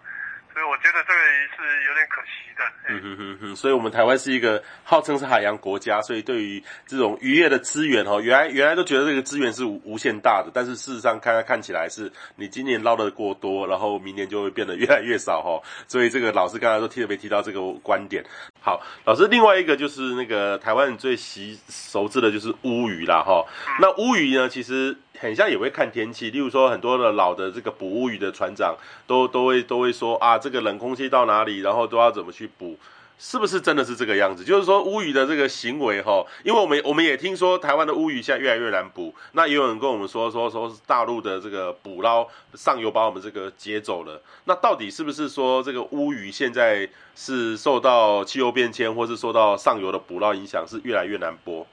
[0.54, 1.20] 所以我觉得这个
[1.56, 2.64] 是有点可惜的。
[2.90, 15.62] 嗯哼哼哼，所以我们台湾是一个号称是海洋国家，所以对于这种渔业的资源哈，原来原来都觉得这个资源是无无限大的，但是事实上看看起来是你今年捞的过多，然后明年就会变得越来越少哈。
[15.88, 18.26] 所以这个老师刚才都特别提到这个观点。
[18.60, 23.46] 好，老师另外一个就是那个台湾人最习熟知的就是乌鱼啦哈。
[23.80, 24.98] 那乌鱼呢，其实。
[25.20, 28.74] 很像也会看天气，例如说很多的老的这个捕乌鱼的船长
[29.06, 32.78] 都都会都会说啊，这个冷空气到哪里，然后都要怎么去捕，
[33.18, 34.46] 是不是真的是这个样子？
[34.46, 51.68] 就是说乌鱼的这个行为哈，因为我们我们也听说台湾的乌鱼现在越来越难捕，那也有人跟我们说说说是大陆的这个捕捞上游把我们这个劫走了，那到底是不是说这个乌鱼现在是受到气候变迁或是受到上游的捕捞影响，是越来越难捕？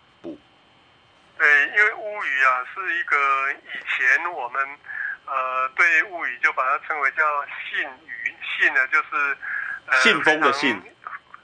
[1.39, 4.79] 对，因为乌鱼啊是一个以前我们
[5.27, 9.37] 呃对乌鱼就把它称为叫信鱼，信呢就是
[9.87, 10.75] 呃信封的信，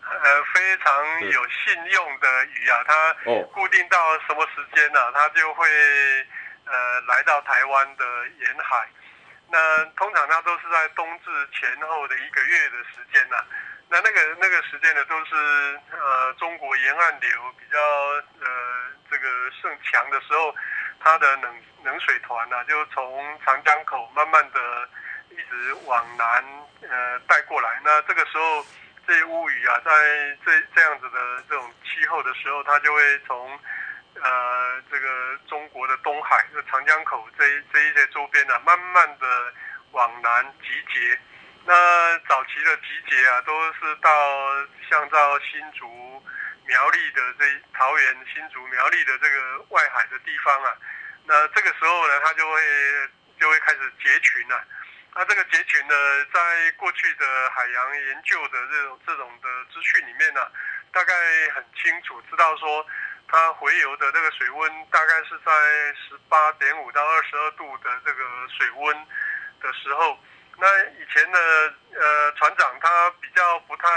[0.01, 3.15] 呃非常有信用的鱼啊，它
[3.53, 5.13] 固定到什么时间呢、啊？
[5.15, 5.69] 它就会
[6.65, 8.05] 呃来到台湾的
[8.39, 8.89] 沿海。
[9.51, 13.47] 那通常它都是在冬至前后的一个月的时间呢、啊。
[13.93, 15.35] 那那个那个时间呢，都是
[15.91, 17.29] 呃中国沿岸流
[17.59, 17.79] 比较
[18.41, 19.29] 呃这个
[19.61, 20.55] 盛强的时候，
[20.99, 24.89] 它的冷冷水团呢、就从长江口慢慢的
[25.29, 26.43] 一直往南
[26.89, 27.83] 呃带过来。
[27.85, 28.65] 那这个时候，
[29.07, 29.93] 这些乌鱼啊，在
[30.43, 33.61] 这这样子的这种气候的时候，它就会从
[34.15, 39.53] 呃这个中国的东海，就长江口这这一些周边呢、慢慢的
[39.91, 41.19] 往南集结。
[41.65, 44.11] 那早期的集结啊，都是到
[44.91, 45.87] 像到新竹、
[46.67, 50.75] 苗栗的这桃园、新竹、苗栗的这个外海的地方啊。
[51.25, 52.61] 那这个时候呢，它就会
[53.39, 54.65] 就会开始结群了、啊。
[55.15, 55.95] 那这个结群呢，
[56.35, 60.45] 在过去的海洋研究的这种这种的资讯里面呢、
[60.93, 61.15] 大概
[61.55, 62.85] 很清楚知道说，
[63.29, 65.53] 它回游的那个水温大概是在
[65.95, 69.07] 十八点五到二十二度的这个水温
[69.61, 70.19] 的时候。
[70.59, 71.39] 那以前的
[71.99, 73.89] 呃船长他比较不太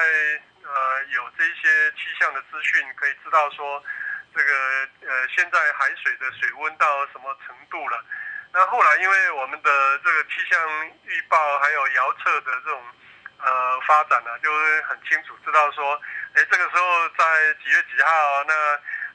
[0.63, 3.83] 呃有这些气象的资讯，可以知道说
[4.35, 4.51] 这个
[5.07, 8.03] 呃现在海水的水温到什么程度了。
[8.51, 12.83] 那后来因为我们的这个气象预报还有遥测的这种
[13.37, 16.01] 呃发展呢，就会很清楚知道说，
[16.33, 18.53] 哎这个时候在几月几号，那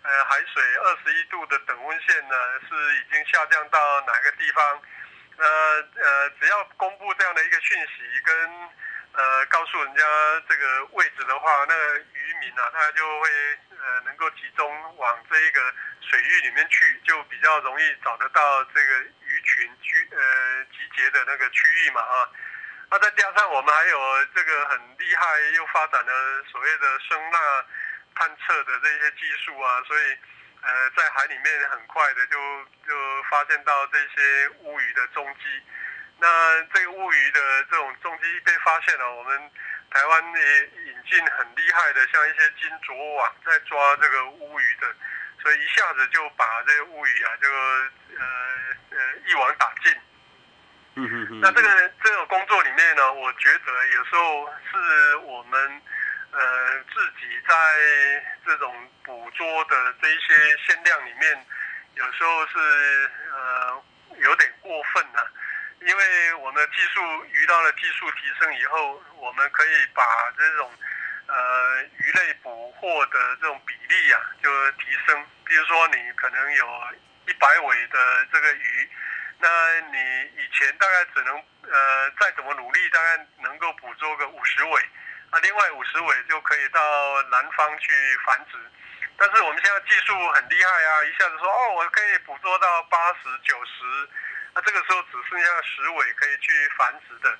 [0.02, 2.36] 呃海水二十一度的等温线呢
[2.68, 4.82] 是已经下降到哪个地方？
[5.40, 8.50] 呃呃，只要公布这样的一个讯息，跟
[9.12, 10.04] 呃告诉人家
[10.46, 13.28] 这个位置的话，那个渔民啊，他就会
[13.70, 22.28] 呃能够集中往这一个水域里面去，就比较容易找得到这个鱼群聚呃集结的那个区域嘛啊。
[22.90, 26.12] 那再加上我们还有这个很厉害又发展的
[26.52, 27.38] 所谓的声纳
[28.14, 30.18] 探测的这些技术啊，所以。
[30.62, 32.36] 呃，在海里面很快的就
[32.86, 35.62] 就发现到这些乌鱼的踪迹。
[36.18, 39.50] 那这个乌鱼的这种踪迹被发现了，我们
[39.90, 44.94] 台湾也引进很厉害的，像一些金卓网在抓这个乌鱼的，
[45.42, 48.26] 所以一下子就把这个乌鱼啊，就呃
[48.90, 49.92] 呃一网打尽。
[50.96, 51.40] 嗯嗯嗯。
[51.40, 55.82] 那这个这个工作里面呢，我觉得有时候是我们。
[56.32, 57.54] 呃，自己在
[58.46, 61.46] 这种捕捉的这一些限量里面，
[61.94, 63.84] 有时候是呃
[64.18, 65.30] 有点过分了，
[65.80, 70.04] 因为我们的技术鱼到了技术提升以后，我们可以把
[70.38, 70.70] 这种
[71.26, 75.26] 呃鱼类捕获的这种比例啊就提升。
[75.44, 76.88] 比如说你可能有
[77.26, 78.88] 一百尾的这个鱼，
[79.40, 79.98] 那你
[80.40, 84.88] 以前大概只能呃再怎么努力，大概能够捕捉个五十尾。
[85.32, 87.92] 那另外五十尾就可以到南方去
[88.26, 88.58] 繁殖，
[89.16, 94.08] 但是我们现在技术很厉害啊，一下子说哦，我可以捕捉到八十九十，
[94.54, 97.38] 那这个时候只剩下十尾可以去繁殖的，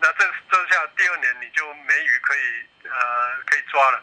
[0.00, 4.02] 那这这下第二年你就没鱼可以呃可以抓了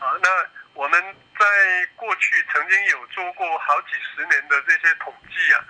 [0.00, 0.18] 啊。
[0.20, 0.28] 那
[0.74, 1.00] 我们
[1.38, 5.62] 在过去曾经有做过好几十年的这些统计啊，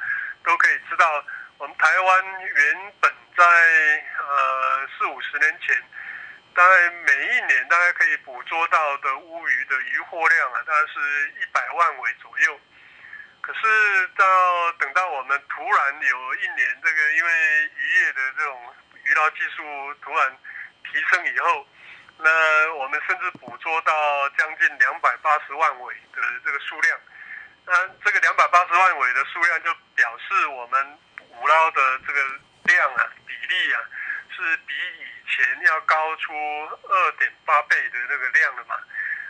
[0.43, 1.23] 都可以知道，
[1.59, 5.77] 我们台湾原本在呃四五十年前。
[6.59, 12.61] 大概每一年大概可以捕捉到的乌鱼的渔获量啊，大概是一百万尾左右。
[13.41, 17.31] 可是到等到我们突然有一年，这个因为
[17.77, 20.37] 渔业的这种渔捞技术突然
[20.83, 21.65] 提升以后，
[22.19, 26.99] 那我们甚至捕捉到将近两百八十万尾的这个数量。
[27.67, 32.21] 那这个两百八十万尾的数量，就表示我们捕捞的这个
[32.65, 33.81] 量啊，比例啊，
[34.35, 38.75] 是比以前要高出二点八倍的那个量了嘛？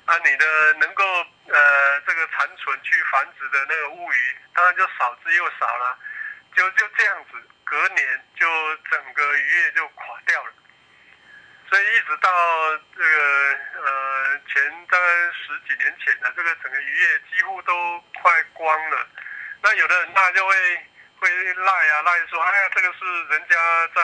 [0.07, 1.05] 啊，你的能够
[1.49, 5.99] 呃这个残存去繁殖的那个乌鱼，当然就少之又少了，
[6.55, 7.32] 就就这样子，
[7.64, 8.46] 隔年就
[8.90, 10.53] 整个渔业就垮掉了。
[11.68, 12.30] 所以一直到
[12.96, 19.07] 这个呃前大概十几年前呢，这个整个渔业几乎都快光了。
[19.61, 20.55] 那有的人他就会。
[21.20, 23.56] 会赖啊赖说，哎呀，这个是人家
[23.94, 24.02] 在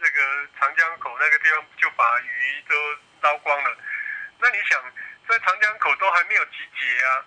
[0.00, 2.74] 这个长江口那个地方就把鱼都
[3.20, 3.76] 捞光了。
[4.38, 4.82] 那你想，
[5.28, 7.24] 在长江口都还没有集结啊，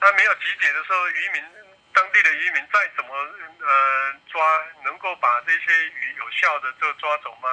[0.00, 1.44] 那没有集结的时候，渔民
[1.92, 4.42] 当地的渔民再怎么呃抓，
[4.84, 7.48] 能够把这些鱼有效的就抓走吗？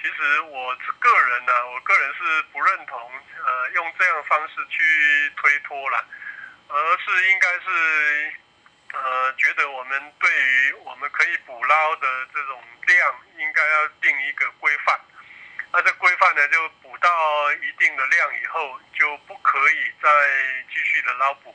[0.00, 3.12] 其实我个人呢、啊，我个人是不认同
[3.44, 6.06] 呃用这样方式去推脱了，
[6.68, 8.32] 而是应该是。
[8.94, 14.98] 呃，觉得我们对于我们可以捕捞的这种量，应该要定一个规范。
[15.70, 17.08] 那这规范呢，就捕到
[17.52, 20.08] 一定的量以后，就不可以再
[20.72, 21.54] 继续的捞捕，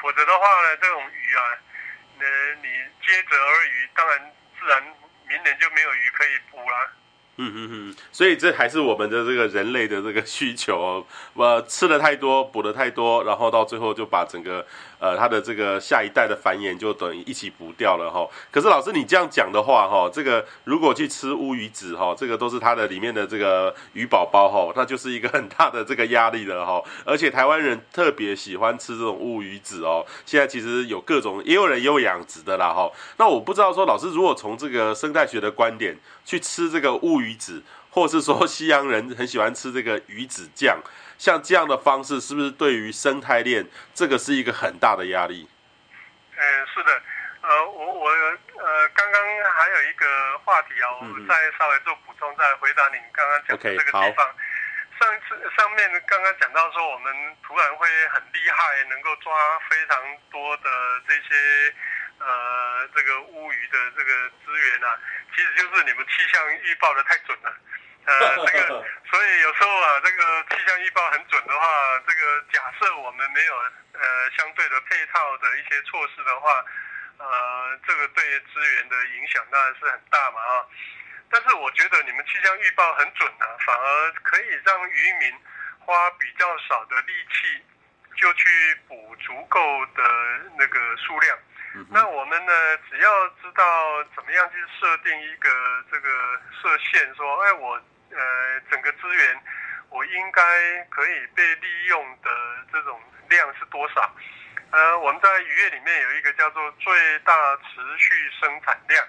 [0.00, 1.42] 否则的话呢，这种鱼啊，
[2.18, 2.68] 呃，你
[3.06, 4.82] 接着而渔，当然自然
[5.28, 6.92] 明年就没有鱼可以捕了。
[7.36, 14.66] 嗯嗯嗯，所以这还是我们的这个人类的这个需求哦，呃，吃的太多，捕的太多，然后到最后就把整个
[15.02, 18.24] 呃它的这个下一代的繁衍就等于一起捕掉了哈。
[18.52, 26.80] 可是老师你这样讲的话哈，这个如果去吃乌鱼子哈，这个都是它的里面的这个鱼宝宝哈，那就是一个很大的这个压力了哈。
[27.04, 32.88] 而且台湾人特别喜欢吃这种乌鱼子哦，现在其实有各种，也有人也有养殖的啦哈。
[33.16, 40.78] 那我不知道说老师如果从这个生态学的观点去吃这个乌鱼子，或是说西洋人很喜欢吃这个鱼子酱，
[41.22, 43.62] 像这样的方式，是不是对于生态链
[43.94, 45.46] 这个是一个很大的压力？
[46.34, 46.90] 嗯，是的，
[47.42, 49.22] 呃，我我呃，刚刚
[49.54, 50.02] 还有一个
[50.42, 54.26] 话题啊，我们再稍微做补充，再回答您刚刚讲的这个地方。
[54.26, 57.14] Okay, 上一次上面刚刚讲到说，我们
[57.46, 59.32] 突然会很厉害，能够抓
[59.70, 59.96] 非常
[60.32, 60.70] 多的
[61.06, 61.72] 这些。
[62.22, 64.10] 呃，这个乌鱼的这个
[64.46, 64.94] 资源啊，
[65.34, 67.50] 其实就是你们气象预报的太准了。
[68.04, 71.66] 呃，这个， 所以有时候啊，这个气象预报很准的话，
[72.06, 73.56] 这个假设我们没有
[73.92, 76.64] 呃相对的配套的一些措施的话，
[77.18, 80.66] 呃，这个对资源的影响当然是很大嘛啊。
[81.30, 85.32] 但是我觉得你们气象预报很准啊，反而可以让渔民
[85.78, 87.64] 花比较少的力气
[88.16, 90.02] 就去捕足够的
[90.58, 91.38] 那个数量。
[91.88, 92.52] 那我们呢，
[92.90, 95.48] 只要知道怎么样去设定一个
[95.90, 97.80] 这个设限，说，哎，我
[98.14, 99.40] 呃整个资源
[99.90, 100.42] 我应该
[100.90, 102.30] 可以被利用的
[102.72, 104.14] 这种量是多少？
[104.70, 109.04] 呃，我们在渔业里面有一个叫做最大持续生产量。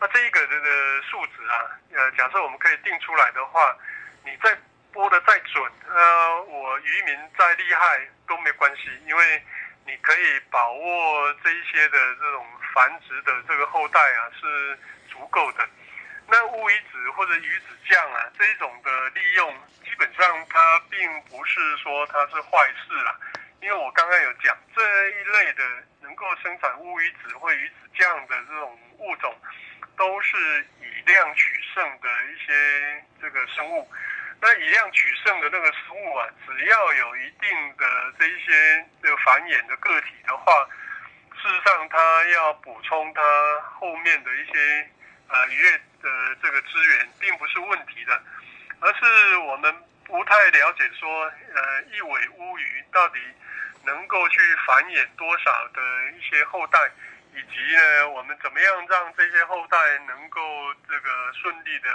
[0.00, 3.76] 那这一个这个数值啊，呃，假设我们可以定出来的话，
[4.24, 4.56] 你再
[4.92, 9.42] 播的再准，呃，我渔民再厉害都没关系，因为。
[9.86, 14.78] 你可以把握这一些的这种繁殖的这个后代啊，是
[15.10, 15.68] 足够的。
[16.26, 19.54] 那乌鱼子或者鱼子酱啊，这一种的利用，
[19.84, 23.16] 基本上它并不是说它是坏事啦。
[23.60, 25.64] 因为我刚刚有讲这一类的
[26.02, 29.34] 能够生产乌鱼子或鱼子酱的这种物种，
[29.96, 33.90] 都是以量取胜的一些这个生物。
[34.40, 40.68] 那以量取胜的那个生物啊，只要有一定的这一些这个繁衍的个体的话，
[41.40, 43.22] 事实上它要补充它
[43.78, 44.88] 后面的一些
[45.28, 48.22] 呃鱼的这个资源，并不是问题的，
[48.80, 49.74] 而是我们
[50.04, 51.24] 不太了解说，
[51.54, 53.18] 呃，一尾乌鱼到底
[53.84, 55.80] 能够去繁衍多少的
[56.12, 56.78] 一些后代，
[57.32, 60.40] 以及呢，我们怎么样让这些后代能够
[60.86, 61.88] 这个顺利的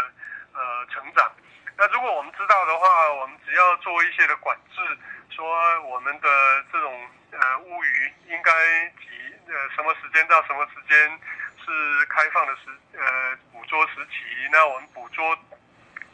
[0.53, 1.31] 呃成长。
[1.77, 4.81] 那如果我们知道的话，我们只要做一些的管制，
[5.29, 6.27] 说我们的
[6.73, 8.51] 这种呃乌鱼应该
[8.99, 9.07] 几
[9.47, 11.19] 呃什么时间到什么时间
[11.63, 12.63] 是开放的时
[12.97, 13.37] 呃
[13.69, 15.37] 捉时期，那我们捕捉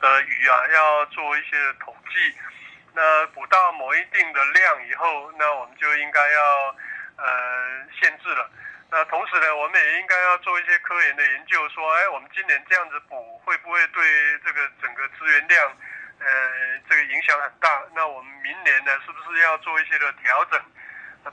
[0.01, 2.35] 的鱼啊要做一些统计，
[2.93, 6.75] 那捕到某一定的量以后，那我们就应该要
[7.17, 8.51] 呃限制了。
[8.91, 14.03] 那同时呢，我们也应该要做一些科研的研究，说，哎，我们今年这样子捕，会不会对
[14.45, 15.71] 这个整个资源量，
[16.19, 17.81] 呃，这个影响很大？
[17.95, 20.61] 那我们明年呢，是不是要做一些的调整？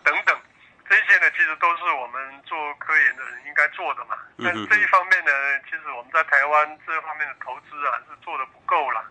[0.04, 0.40] 等等，
[0.88, 4.16] 这些呢，其实都是我们做科研的人应该做的嘛。
[4.42, 5.30] 但这一方面呢，
[5.64, 9.04] 其实我们在台湾这方面的投资啊，是做的不够了。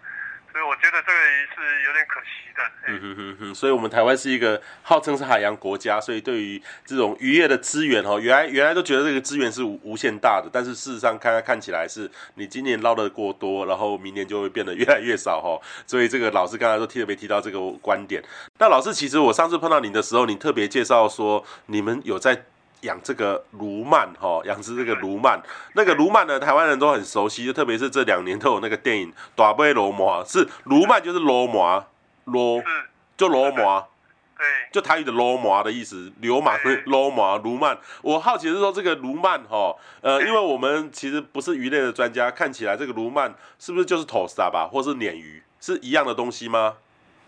[0.52, 1.20] 所以我觉得这个
[1.56, 2.64] 是有点可惜的。
[2.88, 15.60] 嗯哼哼哼，所以我们台湾是一个号称是海洋国家，所以对于这种渔业的资源哦，原来原来都觉得这个资源是无无限大的，但是事实上看看起来是你今年捞的过多，然后明年就会变得越来越少哈。
[15.88, 18.22] 所以这个老师刚才都特别提到这个观点。
[18.60, 22.44] 那老师其实我上次碰到你的时候，你特别介绍说你们有在。
[22.82, 25.40] 养这个鲈鳗哈，养殖这个鲈鳗，
[25.76, 31.86] 那个鲈鳗呢，台湾人都很熟悉，就特别是这两年都有那个电影《大尾鲈鳗》，是鲈鳗就是罗摩
[32.26, 32.62] 罗
[33.16, 33.88] 就罗摩，
[34.38, 37.78] 对，就台语的鲈鳗的意思，流马是鲈鳗，鲈鳗。
[38.02, 46.78] 我好奇是说这个鲈鳗哈，呃，因为我们其实不是鱼类的专家，看起来这个鲈鳗是不是就是头沙吧，或是鲶鱼，是一样的东西吗？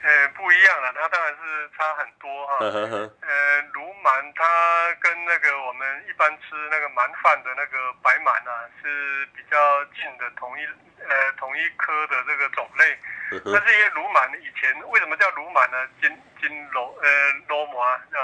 [0.03, 2.57] 呃，不一样了，它当然是差很多哈。
[2.59, 10.65] 呃，鲈鳗它跟那个我们一般吃那个鳗饭的那个白鳗啊，是比较近的同一
[11.07, 12.99] 呃同一科的这个种类。
[13.45, 15.87] 但是因为鲈鳗以前为什么叫鲈鳗呢？
[16.01, 17.79] 金金罗呃鲈鳗
[18.11, 18.19] 呃，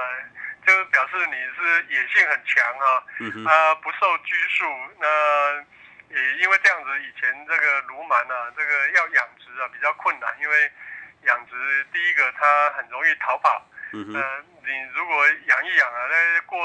[0.67, 3.03] 就表示你是野性很强啊，
[3.49, 4.65] 啊不受拘束。
[4.99, 5.07] 那
[6.09, 10.69] 也因为这样子，以前这个鲈鳗啊，这个要养殖啊比较困难，因为。
[11.23, 13.65] 养殖第一个，它很容易逃跑。
[13.93, 14.13] 嗯哼。
[14.15, 16.59] 呃，你如果养一养啊，那过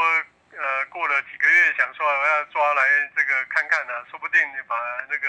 [0.57, 2.82] 呃过了几个月，想说我要抓来
[3.16, 4.76] 这个看看呢，啊，说不定你把
[5.09, 5.28] 那个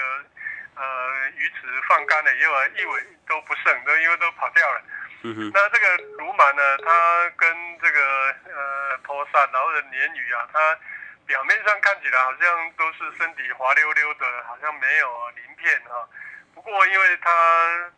[0.76, 4.82] 呃鱼池放干了以后啊，一尾都不剩，都因为都跑掉了。
[5.22, 5.50] 嗯哼。
[5.52, 10.78] 那这个鲈鳗呢，它跟这个呃拖伞然后的鲶鱼啊，它
[11.26, 16.06] 表面上看起来好像都是身体滑溜溜的，好像没有鳞片哈。
[16.56, 17.30] 不过，因为它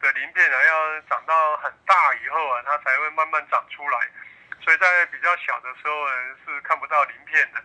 [0.02, 3.98] 的鳞片呢，要长到很大以后啊，它才会慢慢长出来，
[4.60, 7.62] 所以在比较小的时候呢，是看不到鳞片的。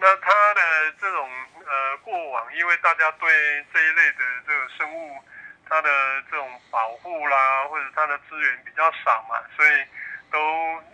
[0.00, 1.30] 那它的这种
[1.64, 5.24] 呃过往，因为大家对这一类的这个生物，
[5.68, 5.88] 它的
[6.28, 9.84] 这种保护啦，或者它的资源比较少嘛，所以
[10.32, 10.38] 都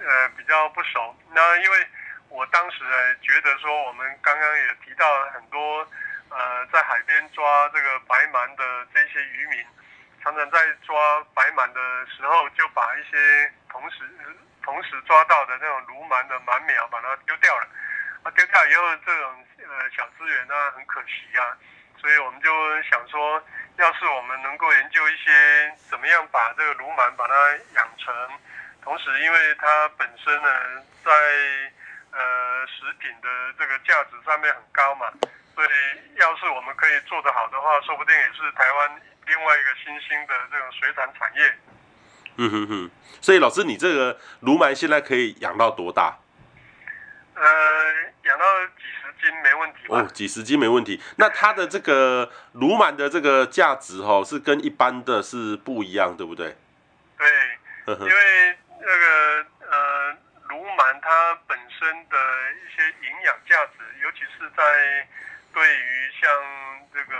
[0.06, 1.16] 呃比较不熟。
[1.32, 1.86] 那因为
[2.28, 5.88] 我当时呢，觉得说，我们刚刚也提到了很多。
[6.30, 9.66] 呃，在海边抓这个白鳗的这些渔民，
[10.22, 10.94] 常常在抓
[11.34, 13.98] 白鳗的时候，就把一些同时
[14.62, 17.66] 同时抓到的那种鲈鳗的鳗苗，把它丢掉了。
[18.22, 21.56] 啊，丢掉以后，这种呃小资源呢，很可惜啊。
[21.98, 23.42] 所以我们就想说，
[23.76, 27.34] 要是我们能够研究一些怎么样把这个鲈鳗把它
[27.74, 28.14] 养成，
[28.82, 31.10] 同时因为它本身呢，在
[32.12, 33.28] 呃食品的
[33.58, 35.10] 这个价值上面很高嘛。
[35.60, 41.54] 所以，要是我们可以做得好的话，说不定也是台湾另外一个新兴的这种水产产业。
[42.36, 42.90] 嗯哼哼。
[43.20, 46.16] 所以，老师，你这个鲈鳗现在可以养到多大？
[47.34, 47.44] 呃，
[48.22, 49.78] 养到几十斤没问题。
[49.88, 50.98] 哦，几十斤没问题。
[51.16, 56.56] 那它的这个鲈鳗的这个价值哈，是跟一般的是不一样，对不对？
[57.18, 57.28] 对。
[57.86, 60.16] 因为那个呃，
[60.48, 62.16] 鲈鳗它本身的
[62.54, 65.06] 一些营养价值，尤其是在
[65.52, 66.30] 对于像
[66.94, 67.16] 这个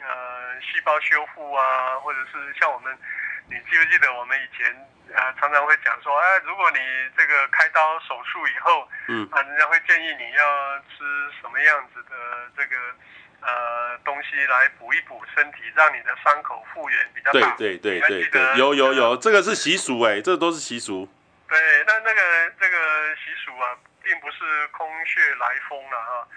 [0.00, 2.96] 呃细胞修复啊，或者是像我们，
[3.48, 4.70] 你记不记得我们以前
[5.14, 6.78] 啊常常会讲说，哎，如果你
[7.16, 11.04] 这个开刀手术以后，嗯，啊，人家会建议你要吃
[11.40, 12.14] 什么样子的
[12.56, 12.76] 这个
[13.40, 17.56] 呃东西来补一补身体，让你的伤口复原比较大。
[17.56, 21.08] 对对对对对，有有有，这个是习俗哎，这个都是习俗。
[21.48, 26.28] 对，那那个这个习俗啊，并不是空穴来风了啊。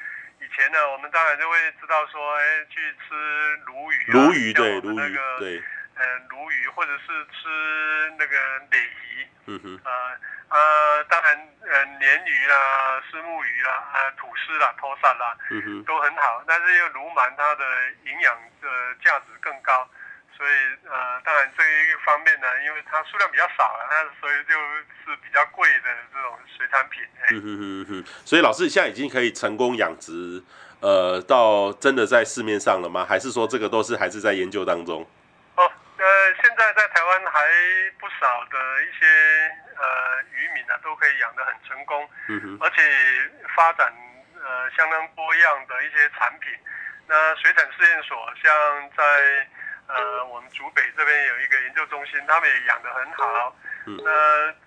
[0.51, 5.63] 以前呢，我们当然就会知道说，哎，去吃鲈鱼、啊，鲈鱼对，鲈鱼对，
[5.95, 8.35] 呃，鲈鱼或者是吃那个
[8.69, 10.11] 鲤鱼，嗯哼，啊
[10.49, 17.65] 啊、呃，当然，呃，鲶鱼啦、丝目鱼啦、啊吐司啦、托萨啦，嗯哼，都很好，但是因为鲈鳗它的
[18.03, 18.67] 营养的
[19.01, 19.87] 价值更高。
[20.41, 24.53] 所以呃，当然这一个方面呢，因为它数量比较少了，那所以就
[25.05, 27.03] 是比较贵的这种水产品。
[27.29, 28.03] 嗯哼哼哼。
[28.25, 30.41] 所以老师现在已经可以成功养殖，
[30.81, 33.05] 呃，到真的在市面上了吗？
[33.07, 35.05] 还是说这个都是还是在研究当中？
[35.57, 36.05] 哦，呃，
[36.41, 37.45] 现在在台湾还
[37.99, 39.05] 不少的一些
[39.77, 42.81] 呃渔民呢、啊，都可以养得很成功，嗯哼，而且
[43.55, 43.93] 发展
[44.41, 46.49] 呃相当多样的一些产品。
[47.05, 48.49] 那水产试验所像
[48.97, 49.47] 在
[49.95, 53.55] 呃我们竹北这边有一个研究中心，他们也养得很好。
[53.85, 54.11] 嗯，那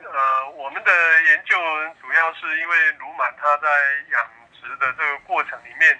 [0.08, 1.56] 呃我们的研究
[2.00, 3.68] 主要是因为鲁满它在
[4.12, 5.98] 养殖的这个过程里面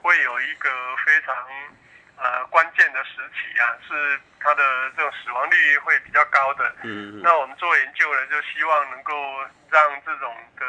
[0.00, 0.70] 会有一个
[1.04, 1.34] 非常。
[2.14, 4.62] 呃，关键的时期啊，是它的
[4.96, 6.72] 这种死亡率会比较高的。
[6.82, 9.12] 嗯，那我们做研究呢，就希望能够
[9.68, 10.66] 让这种的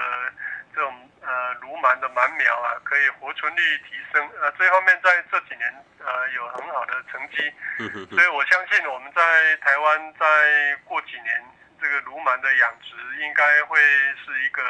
[0.73, 4.30] 这种呃鲈鳗的鳗苗啊，可以活存率提升。
[4.41, 7.51] 呃，这方面在这几年呃有很好的成绩。
[7.80, 11.43] 嗯，所以我相信我们在台湾在过几年，
[11.82, 12.95] 这个鲈鳗的养殖
[13.26, 13.80] 应该会
[14.26, 14.61] 是一个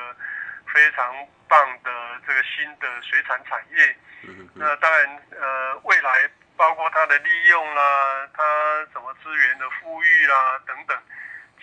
[0.74, 1.14] 非常
[1.48, 1.92] 棒的
[2.28, 3.96] 这个新的水产产业。
[4.24, 6.30] 嗯，那当然呃未来。
[6.56, 8.44] 包括它的利用啦，它
[8.94, 10.96] 什么资源的富裕啦等等，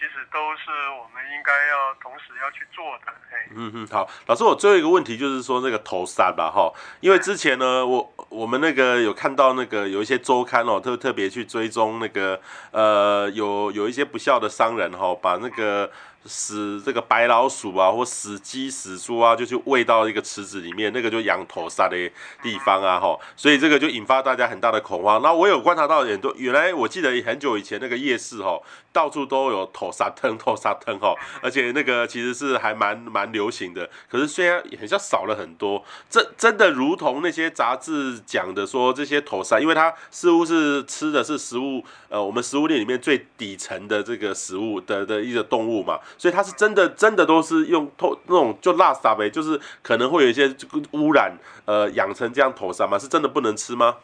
[0.01, 3.13] 其实都是我们应该要同时要去做的。
[3.55, 12.41] 嗯嗯，好，老师，我最后一个问题就是说那个头三吧，哈，因为之前呢，我我们那个有看到那个有一些周刊哦，特特别去追踪那个
[12.71, 15.91] 呃，有有一些不孝的商人哈，把那个。
[16.27, 22.11] 死这个白老鼠啊，或死鸡、死猪啊，就去喂到一个池子里面，那个就羊头疝的
[22.43, 25.23] 地方啊，吼，所以这个就引发大家很大的恐慌。
[25.23, 28.63] 那我有观察到很多，原来我记得很久以前那个夜市吼，
[28.93, 33.89] 到处都有头疝汤、 头疝汤吼，而且那个其实是还蛮蛮流行的。
[34.09, 45.99] 可是虽然很像少了很多，这真的如同那些杂志讲的说，这些头疝，因为它似乎是吃的是食物，呃，我们食物链里面最底层的这个食物的的一个动物嘛。
[46.19, 50.49] 所以它是真的，真的都是用透那种就垃圾呗，就是可能会有一些
[50.93, 51.37] 污染，
[51.67, 52.99] 呃，养成这样头疝吗？
[52.99, 53.97] 是真的不能吃吗？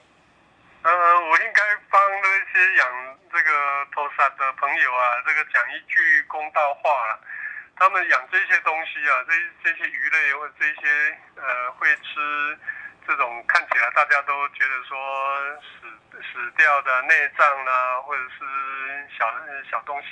[0.82, 2.86] 呃，我应该帮那些养
[3.32, 3.50] 这个
[3.94, 7.20] 头疝的朋友啊，这个讲一句公道话了。
[7.78, 9.32] 他们养这些东西啊，这
[9.64, 12.58] 这些鱼类或者这些呃会吃
[13.06, 14.96] 这种看起来大家都觉得说
[15.60, 15.84] 死
[16.22, 18.44] 死掉的内脏啦，或者是
[19.18, 19.26] 小
[19.70, 20.08] 小东西。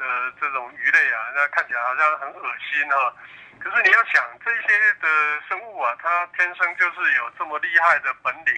[0.00, 3.14] 的这种鱼类啊，那看起来好像很恶心哈。
[3.60, 5.06] 可是你要想，这些的
[5.46, 8.54] 生物啊，它天生就是有这么厉害的本领，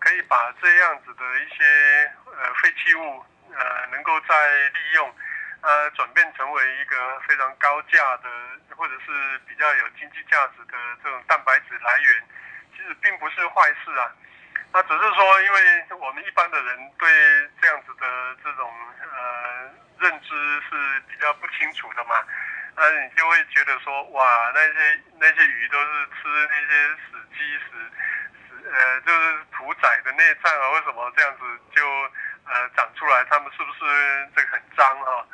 [0.00, 3.22] 可以把这样子的一些呃废弃物
[3.52, 4.34] 呃，能够再
[4.68, 5.14] 利用，
[5.60, 8.30] 呃，转变成为一个非常高价的，
[8.74, 12.24] 或者是比较有经济价值的这种蛋白质来源，
[12.74, 14.10] 其实并不是坏事啊。
[14.72, 17.10] 那只是说，因为我们一般的人对
[17.60, 18.72] 这样子的这种
[19.02, 19.87] 呃。
[20.00, 20.28] 认知
[20.68, 22.22] 是比较不清楚的嘛，
[22.76, 27.70] 那你就会觉得说，哇，那些那些鱼都是吃那些死鸡死
[28.48, 31.42] 死呃，就是屠宰的内脏啊，为什么这样子
[31.74, 31.82] 就
[32.46, 33.24] 呃长出来？
[33.30, 35.26] 它们是不是这个很脏啊？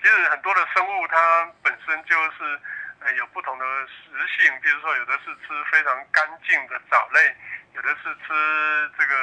[0.00, 2.60] 其实很多的生物它本身就是
[3.00, 7.36] 呃有不同的食性，比如说有的是吃非常干净的藻类。
[7.76, 9.14] 有的是吃这个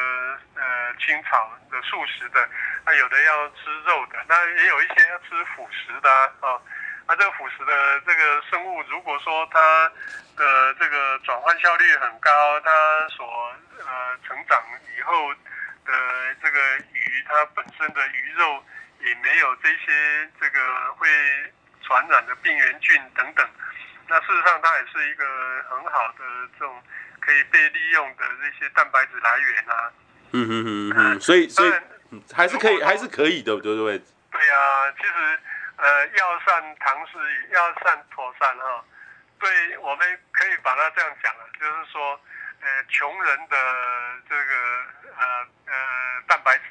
[0.54, 2.48] 呃青草的素食的，
[2.86, 6.62] 那有的要吃肉的，那也有一些要吃腐食的啊。
[7.08, 9.92] 那这个腐食的这个生物，如果说它
[10.38, 12.70] 的这个转换效率很高，它
[13.10, 14.62] 所呃成长
[14.96, 15.34] 以后
[15.84, 18.64] 的这个鱼，它本身的鱼肉
[19.00, 21.10] 也没有这些这个会
[21.82, 23.50] 传染的病原菌等等，
[24.08, 25.26] 那事实上它也是一个
[25.72, 26.24] 很好的
[26.60, 26.84] 这种。
[27.26, 29.92] 可以被利用的那些蛋白质来源啊，
[30.32, 31.72] 嗯哼哼哼，所以所以
[32.34, 33.98] 还是可以还是可以的，对不对？
[34.32, 35.40] 对呀、啊，其实
[35.78, 37.18] 呃，药膳汤是
[37.54, 38.84] 药膳妥善哈，
[39.40, 42.20] 对，我们可以把它这样讲了，就是说，
[42.62, 43.56] 呃，穷人的
[44.30, 44.54] 这个
[45.18, 45.74] 呃呃
[46.28, 46.64] 蛋白质，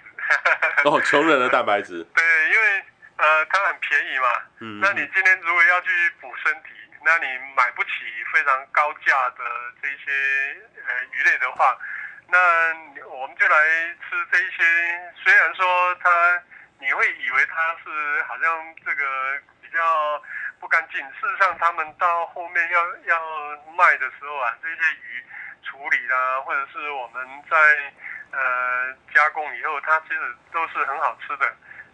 [0.84, 2.84] 哦，穷人的蛋白质， 对，因为
[3.16, 5.88] 呃它很便宜嘛，嗯，那你今天如果要去
[6.20, 6.68] 补身体。
[7.04, 7.26] 那你
[7.56, 7.90] 买不起
[8.32, 9.44] 非常高价的
[9.82, 11.76] 这些呃鱼类的话，
[12.28, 12.38] 那
[13.08, 13.56] 我们就来
[14.08, 14.62] 吃这一些。
[15.22, 16.42] 虽然说它，
[16.78, 20.22] 你会以为它是好像这个比较
[20.60, 25.24] 不干净，事实上他们到后面要要卖的时候啊，这些鱼
[25.64, 27.56] 处理啦，或者是我们在
[28.30, 30.20] 呃加工以后，它其实
[30.52, 31.52] 都是很好吃的。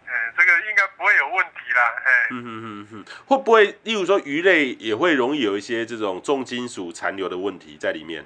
[0.09, 1.93] 哎，这个应该不会有问题啦。
[2.03, 8.25] 哎，嗯嗯嗯嗯，会不会，例如说鱼类也会容易有一些这种重金属残留的问题在里面？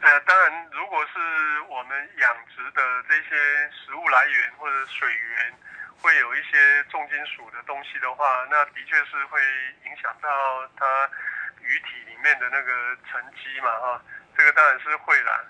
[0.00, 1.18] 呃，当然，如果是
[1.68, 3.34] 我们养殖的这些
[3.72, 5.54] 食物来源或者水源
[6.00, 9.40] 会有一些重金属的东西的话，那的确是会
[9.86, 10.28] 影响到
[10.76, 11.08] 它
[11.62, 14.02] 鱼体里面的那个沉积嘛，哈，
[14.36, 15.42] 这个当然是会啦。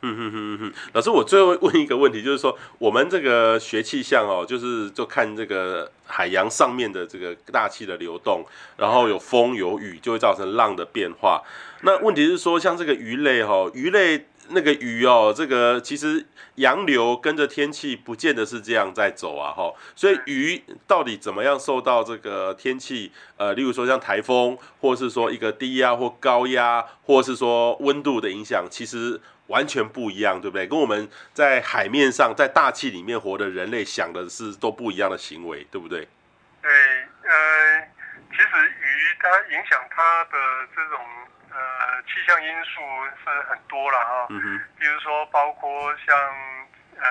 [0.00, 0.08] 哎。
[0.08, 8.44] 嗯哼哼哼，老师，我最后问一个问题，就是说我们这个学气象哦，就是就看这个海洋上面的这个大气的流动，
[8.76, 11.42] 然后有风有雨，就会造成浪的变化。
[11.82, 14.26] 那问题是说，像这个鱼类哈、哦，鱼类。
[14.50, 16.24] 那个鱼哦，这个其实
[16.54, 30.66] 洋流跟着天气不见得是这样在走啊，哈，所以鱼到底怎么样受到这个天气，呃，例如说像台风，或是说一个低压或高压，或是说温度的影响，其实完全不一样，对不对？
[30.66, 36.08] 跟我们在海面上，在大气里面活的人类想的是都不一样的行为，对不对？
[36.62, 36.70] 对，
[37.24, 37.88] 呃，
[38.30, 38.48] 其实
[38.80, 40.38] 鱼它影响它的
[40.74, 40.98] 这种。
[41.50, 42.78] 呃，气象因素
[43.24, 46.14] 是很多了哈，嗯哼，比如说包括像
[46.94, 47.04] 呃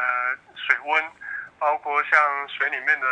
[0.56, 1.04] 水温，
[1.60, 3.08] 包括像水里面的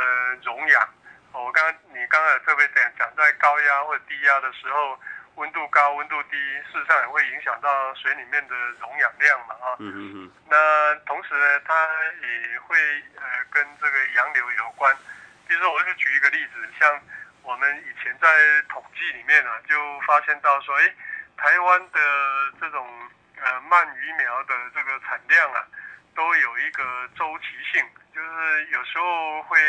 [0.45, 0.87] 溶氧。
[1.33, 4.97] 我刚刚你刚才特别讲讲在高压或者低压的时候，
[5.35, 6.37] 温度高温度低，
[6.71, 10.31] 事实上也会影响到水里面的溶氧量嘛啊，嗯嗯嗯。
[10.49, 11.73] 那同时呢，它
[12.21, 12.77] 也会
[13.15, 14.95] 呃跟这个洋流有关。
[15.47, 17.01] 比如说，我就举一个例子，像
[17.43, 18.27] 我们以前在
[18.69, 20.93] 统计里面啊，就发现到说，哎。
[21.37, 21.99] 台湾的
[22.61, 22.87] 这种
[23.35, 25.67] 呃鳗鱼苗的这个产量啊，
[26.15, 26.81] 都有一个
[27.17, 29.59] 周期性，就是有时候会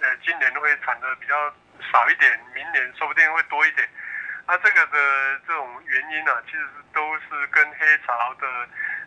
[0.00, 1.54] 呃今年会产的比较
[1.92, 3.86] 少一点，明年说不定会多一点。
[4.46, 8.46] 那这个的这种原因呢、啊，其实都是跟黑潮的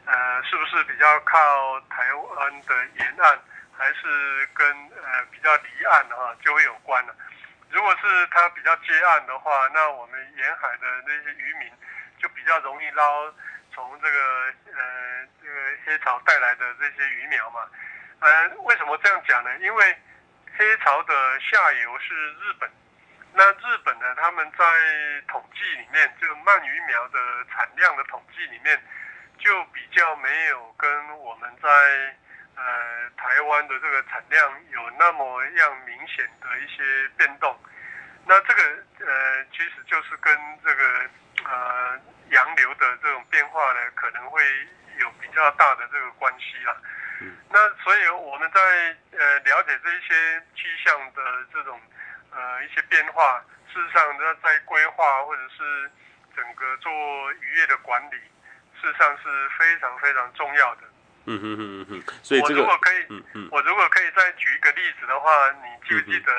[0.06, 3.40] 呃是不是比较靠台湾的沿岸，
[3.78, 4.68] 还是跟
[5.04, 7.16] 呃比较离岸啊，就会有关了。
[7.70, 11.72] 如果是它比较接岸的话，那我们沿海的那些渔民
[12.18, 13.32] 就比较容易捞
[13.74, 15.54] 从这个呃这个
[15.86, 17.62] 黑潮带来的这些鱼苗嘛。
[18.22, 19.56] 呃，为什么这样讲呢？
[19.60, 19.98] 因为
[20.58, 22.68] 黑潮的下游是日本，
[23.38, 24.66] 那日本呢，他们在
[25.28, 27.20] 统计里面，就鳗鱼苗的
[27.52, 28.82] 产量的统计里面，
[29.38, 31.70] 就比较没有跟我们在。
[32.60, 37.56] 呃，台湾的这个产量有那么样明显的一些变动，
[38.26, 38.64] 那这个
[39.06, 40.36] 呃，其实就是跟
[40.66, 41.08] 这个
[41.46, 44.42] 呃洋流的这种变化呢，可能会
[44.98, 46.76] 有比较大的这个关系啦。
[47.22, 47.38] 嗯。
[47.52, 48.60] 那所以我们在
[49.12, 51.22] 呃了解这一些气象的
[51.54, 51.80] 这种
[52.38, 55.90] 呃一些变化，事实上那，在规划或者是
[56.36, 56.92] 整个做
[57.42, 58.16] 渔业的管理，
[58.80, 59.24] 事实上是
[59.58, 60.82] 非常非常重要的。
[61.26, 66.32] 嗯哼哼哼哼，所以这个，我如果可以，嗯嗯，我如果可以再举一个例子的话，你记不记得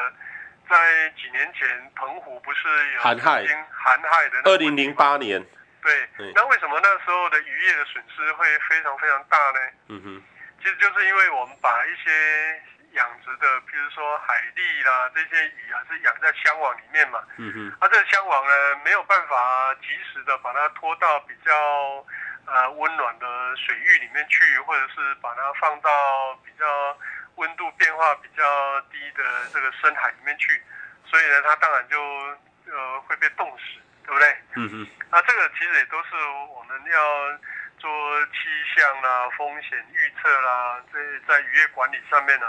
[0.70, 4.40] 在几年前澎湖不是有寒害，寒害的？
[4.44, 5.44] 二零零八年。
[5.82, 9.60] 对，那为什么那时候的渔业的损失会非常非常大呢？
[9.88, 10.22] 嗯哼，
[10.62, 12.62] 其实就是因为我们把一些
[12.92, 17.22] 养殖的，比如说海蛎啦这些鱼啊，是养在箱网里面嘛。
[17.36, 18.52] 嗯哼，啊，这个箱网呢
[18.84, 21.52] 没有办法及时的把它拖到比较。
[22.50, 23.26] 呃，温暖的
[23.58, 26.98] 水域里面去，或者是把它放到比较
[27.34, 29.22] 温度变化比较低的
[29.52, 30.58] 这个深海里面去，
[31.04, 32.00] 所以呢，它当然就
[32.72, 34.34] 呃会被冻死，对不对？
[34.56, 34.88] 嗯哼。
[35.10, 36.16] 那这个其实也都是
[36.56, 37.38] 我们要
[37.76, 42.46] 做气象啦、风险预测啦，这在渔业管理上面呢，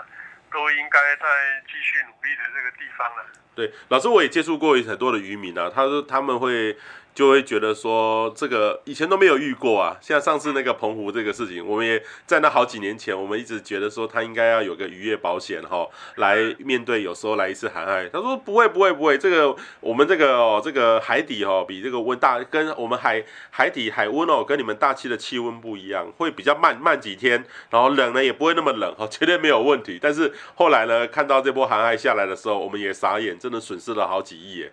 [0.52, 1.26] 都应该在
[1.68, 3.26] 继续努力的这个地方了。
[3.60, 6.78] 对，老师，我也接触过很多的渔民啊，他说他们会。
[7.16, 15.86] 就会觉得说这个以前都没有遇过啊，像上次那个澎湖这个事情，我们也在那好几年前，我们一直觉得说他应该要有个渔业保险哈，
[16.16, 18.08] 来面对有时候来一次寒害。
[18.08, 30.00] 他说不会不会不会，这个我们这个哦这个海底哦比这个温大，跟我们海海底海温哦跟你们大气的气温不一样，会比较慢慢几天，然后冷呢也不会那么冷哈，绝对没有问题。
[30.02, 34.72] 但是后来呢，看到这波寒害下来的时候，我们也傻眼，这真的损失了好几亿耶。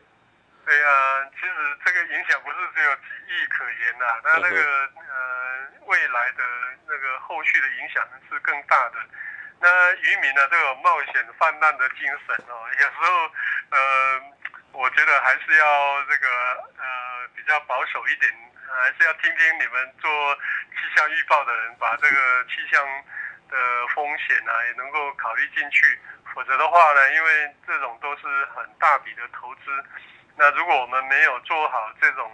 [0.67, 1.53] 对啊，其实
[1.83, 4.61] 这个影响不是只有几亿可言呐、啊，那那个
[5.01, 6.45] 呃未来的
[6.85, 9.01] 那个后续的影响是更大的。
[9.63, 13.33] 那渔民呢，都有冒险泛滥的精神哦，有时候
[13.71, 13.81] 呃，
[14.73, 16.29] 我觉得还是要这个
[16.77, 16.85] 呃
[17.35, 18.31] 比较保守一点，
[18.69, 20.11] 还是要听听你们做
[20.77, 22.85] 气象预报的人，把这个气象
[23.49, 23.57] 的
[23.95, 25.99] 风险啊也能够考虑进去。
[26.37, 29.71] 否则的话呢，因为这种都是很大笔的投资。
[30.37, 32.31] 那如果我们没有做好这种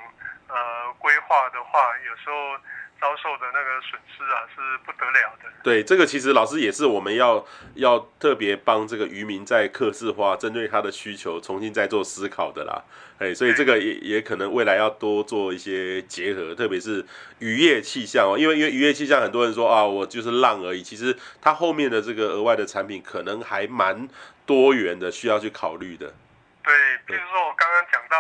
[0.48, 2.58] 呃规划的话，有时候
[3.02, 5.50] 遭受的那个损失啊是不得了的。
[5.64, 7.44] 对，这个其实老师也是我们要
[7.74, 12.84] 要特别帮这个渔民在客制化，针对他的需求重新再做思考的啦。
[13.18, 17.04] 哎，所以这个也也可能未来要多做一些结合，特别是
[17.40, 24.08] 渔业气象哦，因为因为渔业气象很多人说啊，我就是浪而已，其实它后面的这个额外的产品可能还蛮
[24.46, 26.14] 多元的，需要去考虑的。
[26.62, 26.72] 对，
[27.06, 28.16] 比如说我刚刚讲到，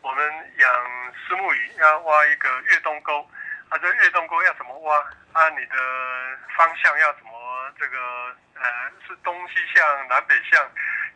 [0.00, 0.24] 我们
[0.58, 0.70] 养
[1.28, 3.26] 虱目鱼要挖一个越冬沟，
[3.74, 4.98] 啊，这个越洞沟要怎么挖？
[5.32, 5.74] 啊，你的
[6.56, 7.32] 方向要怎么
[7.76, 7.98] 这个
[8.54, 8.62] 呃
[9.04, 10.62] 是东西向、南北向，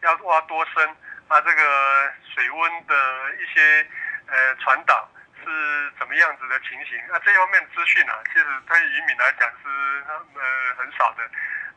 [0.02, 0.84] 要挖多深？
[1.28, 2.94] 啊，这个水温的
[3.38, 3.86] 一些
[4.26, 6.98] 呃传导是怎么样子的情形？
[7.12, 11.22] 啊，这方面资讯啊，其实对渔民来讲是呃很少的。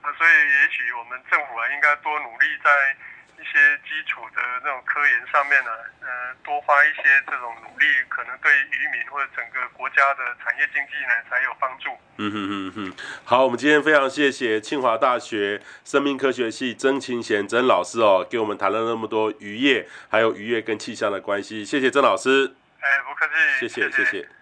[0.01, 2.97] 啊，所以也许我们政府啊，应该多努力在。
[3.41, 5.71] 一些基础的那种科研上面呢，
[6.01, 6.07] 呃，
[6.43, 11.89] 多花一些这种努力，可能对渔民或者整个国家的产业经济呢才有帮助。
[12.17, 12.93] 嗯哼哼哼，
[13.25, 22.53] 好，我们今天非常谢谢清华大学生命科学系曾清贤曾老师哦，给我们谈了那么多渔业，还有渔业跟气象的关系，谢谢曾老师。
[22.79, 24.05] 哎，不客气，谢谢谢谢。
[24.05, 24.40] 谢谢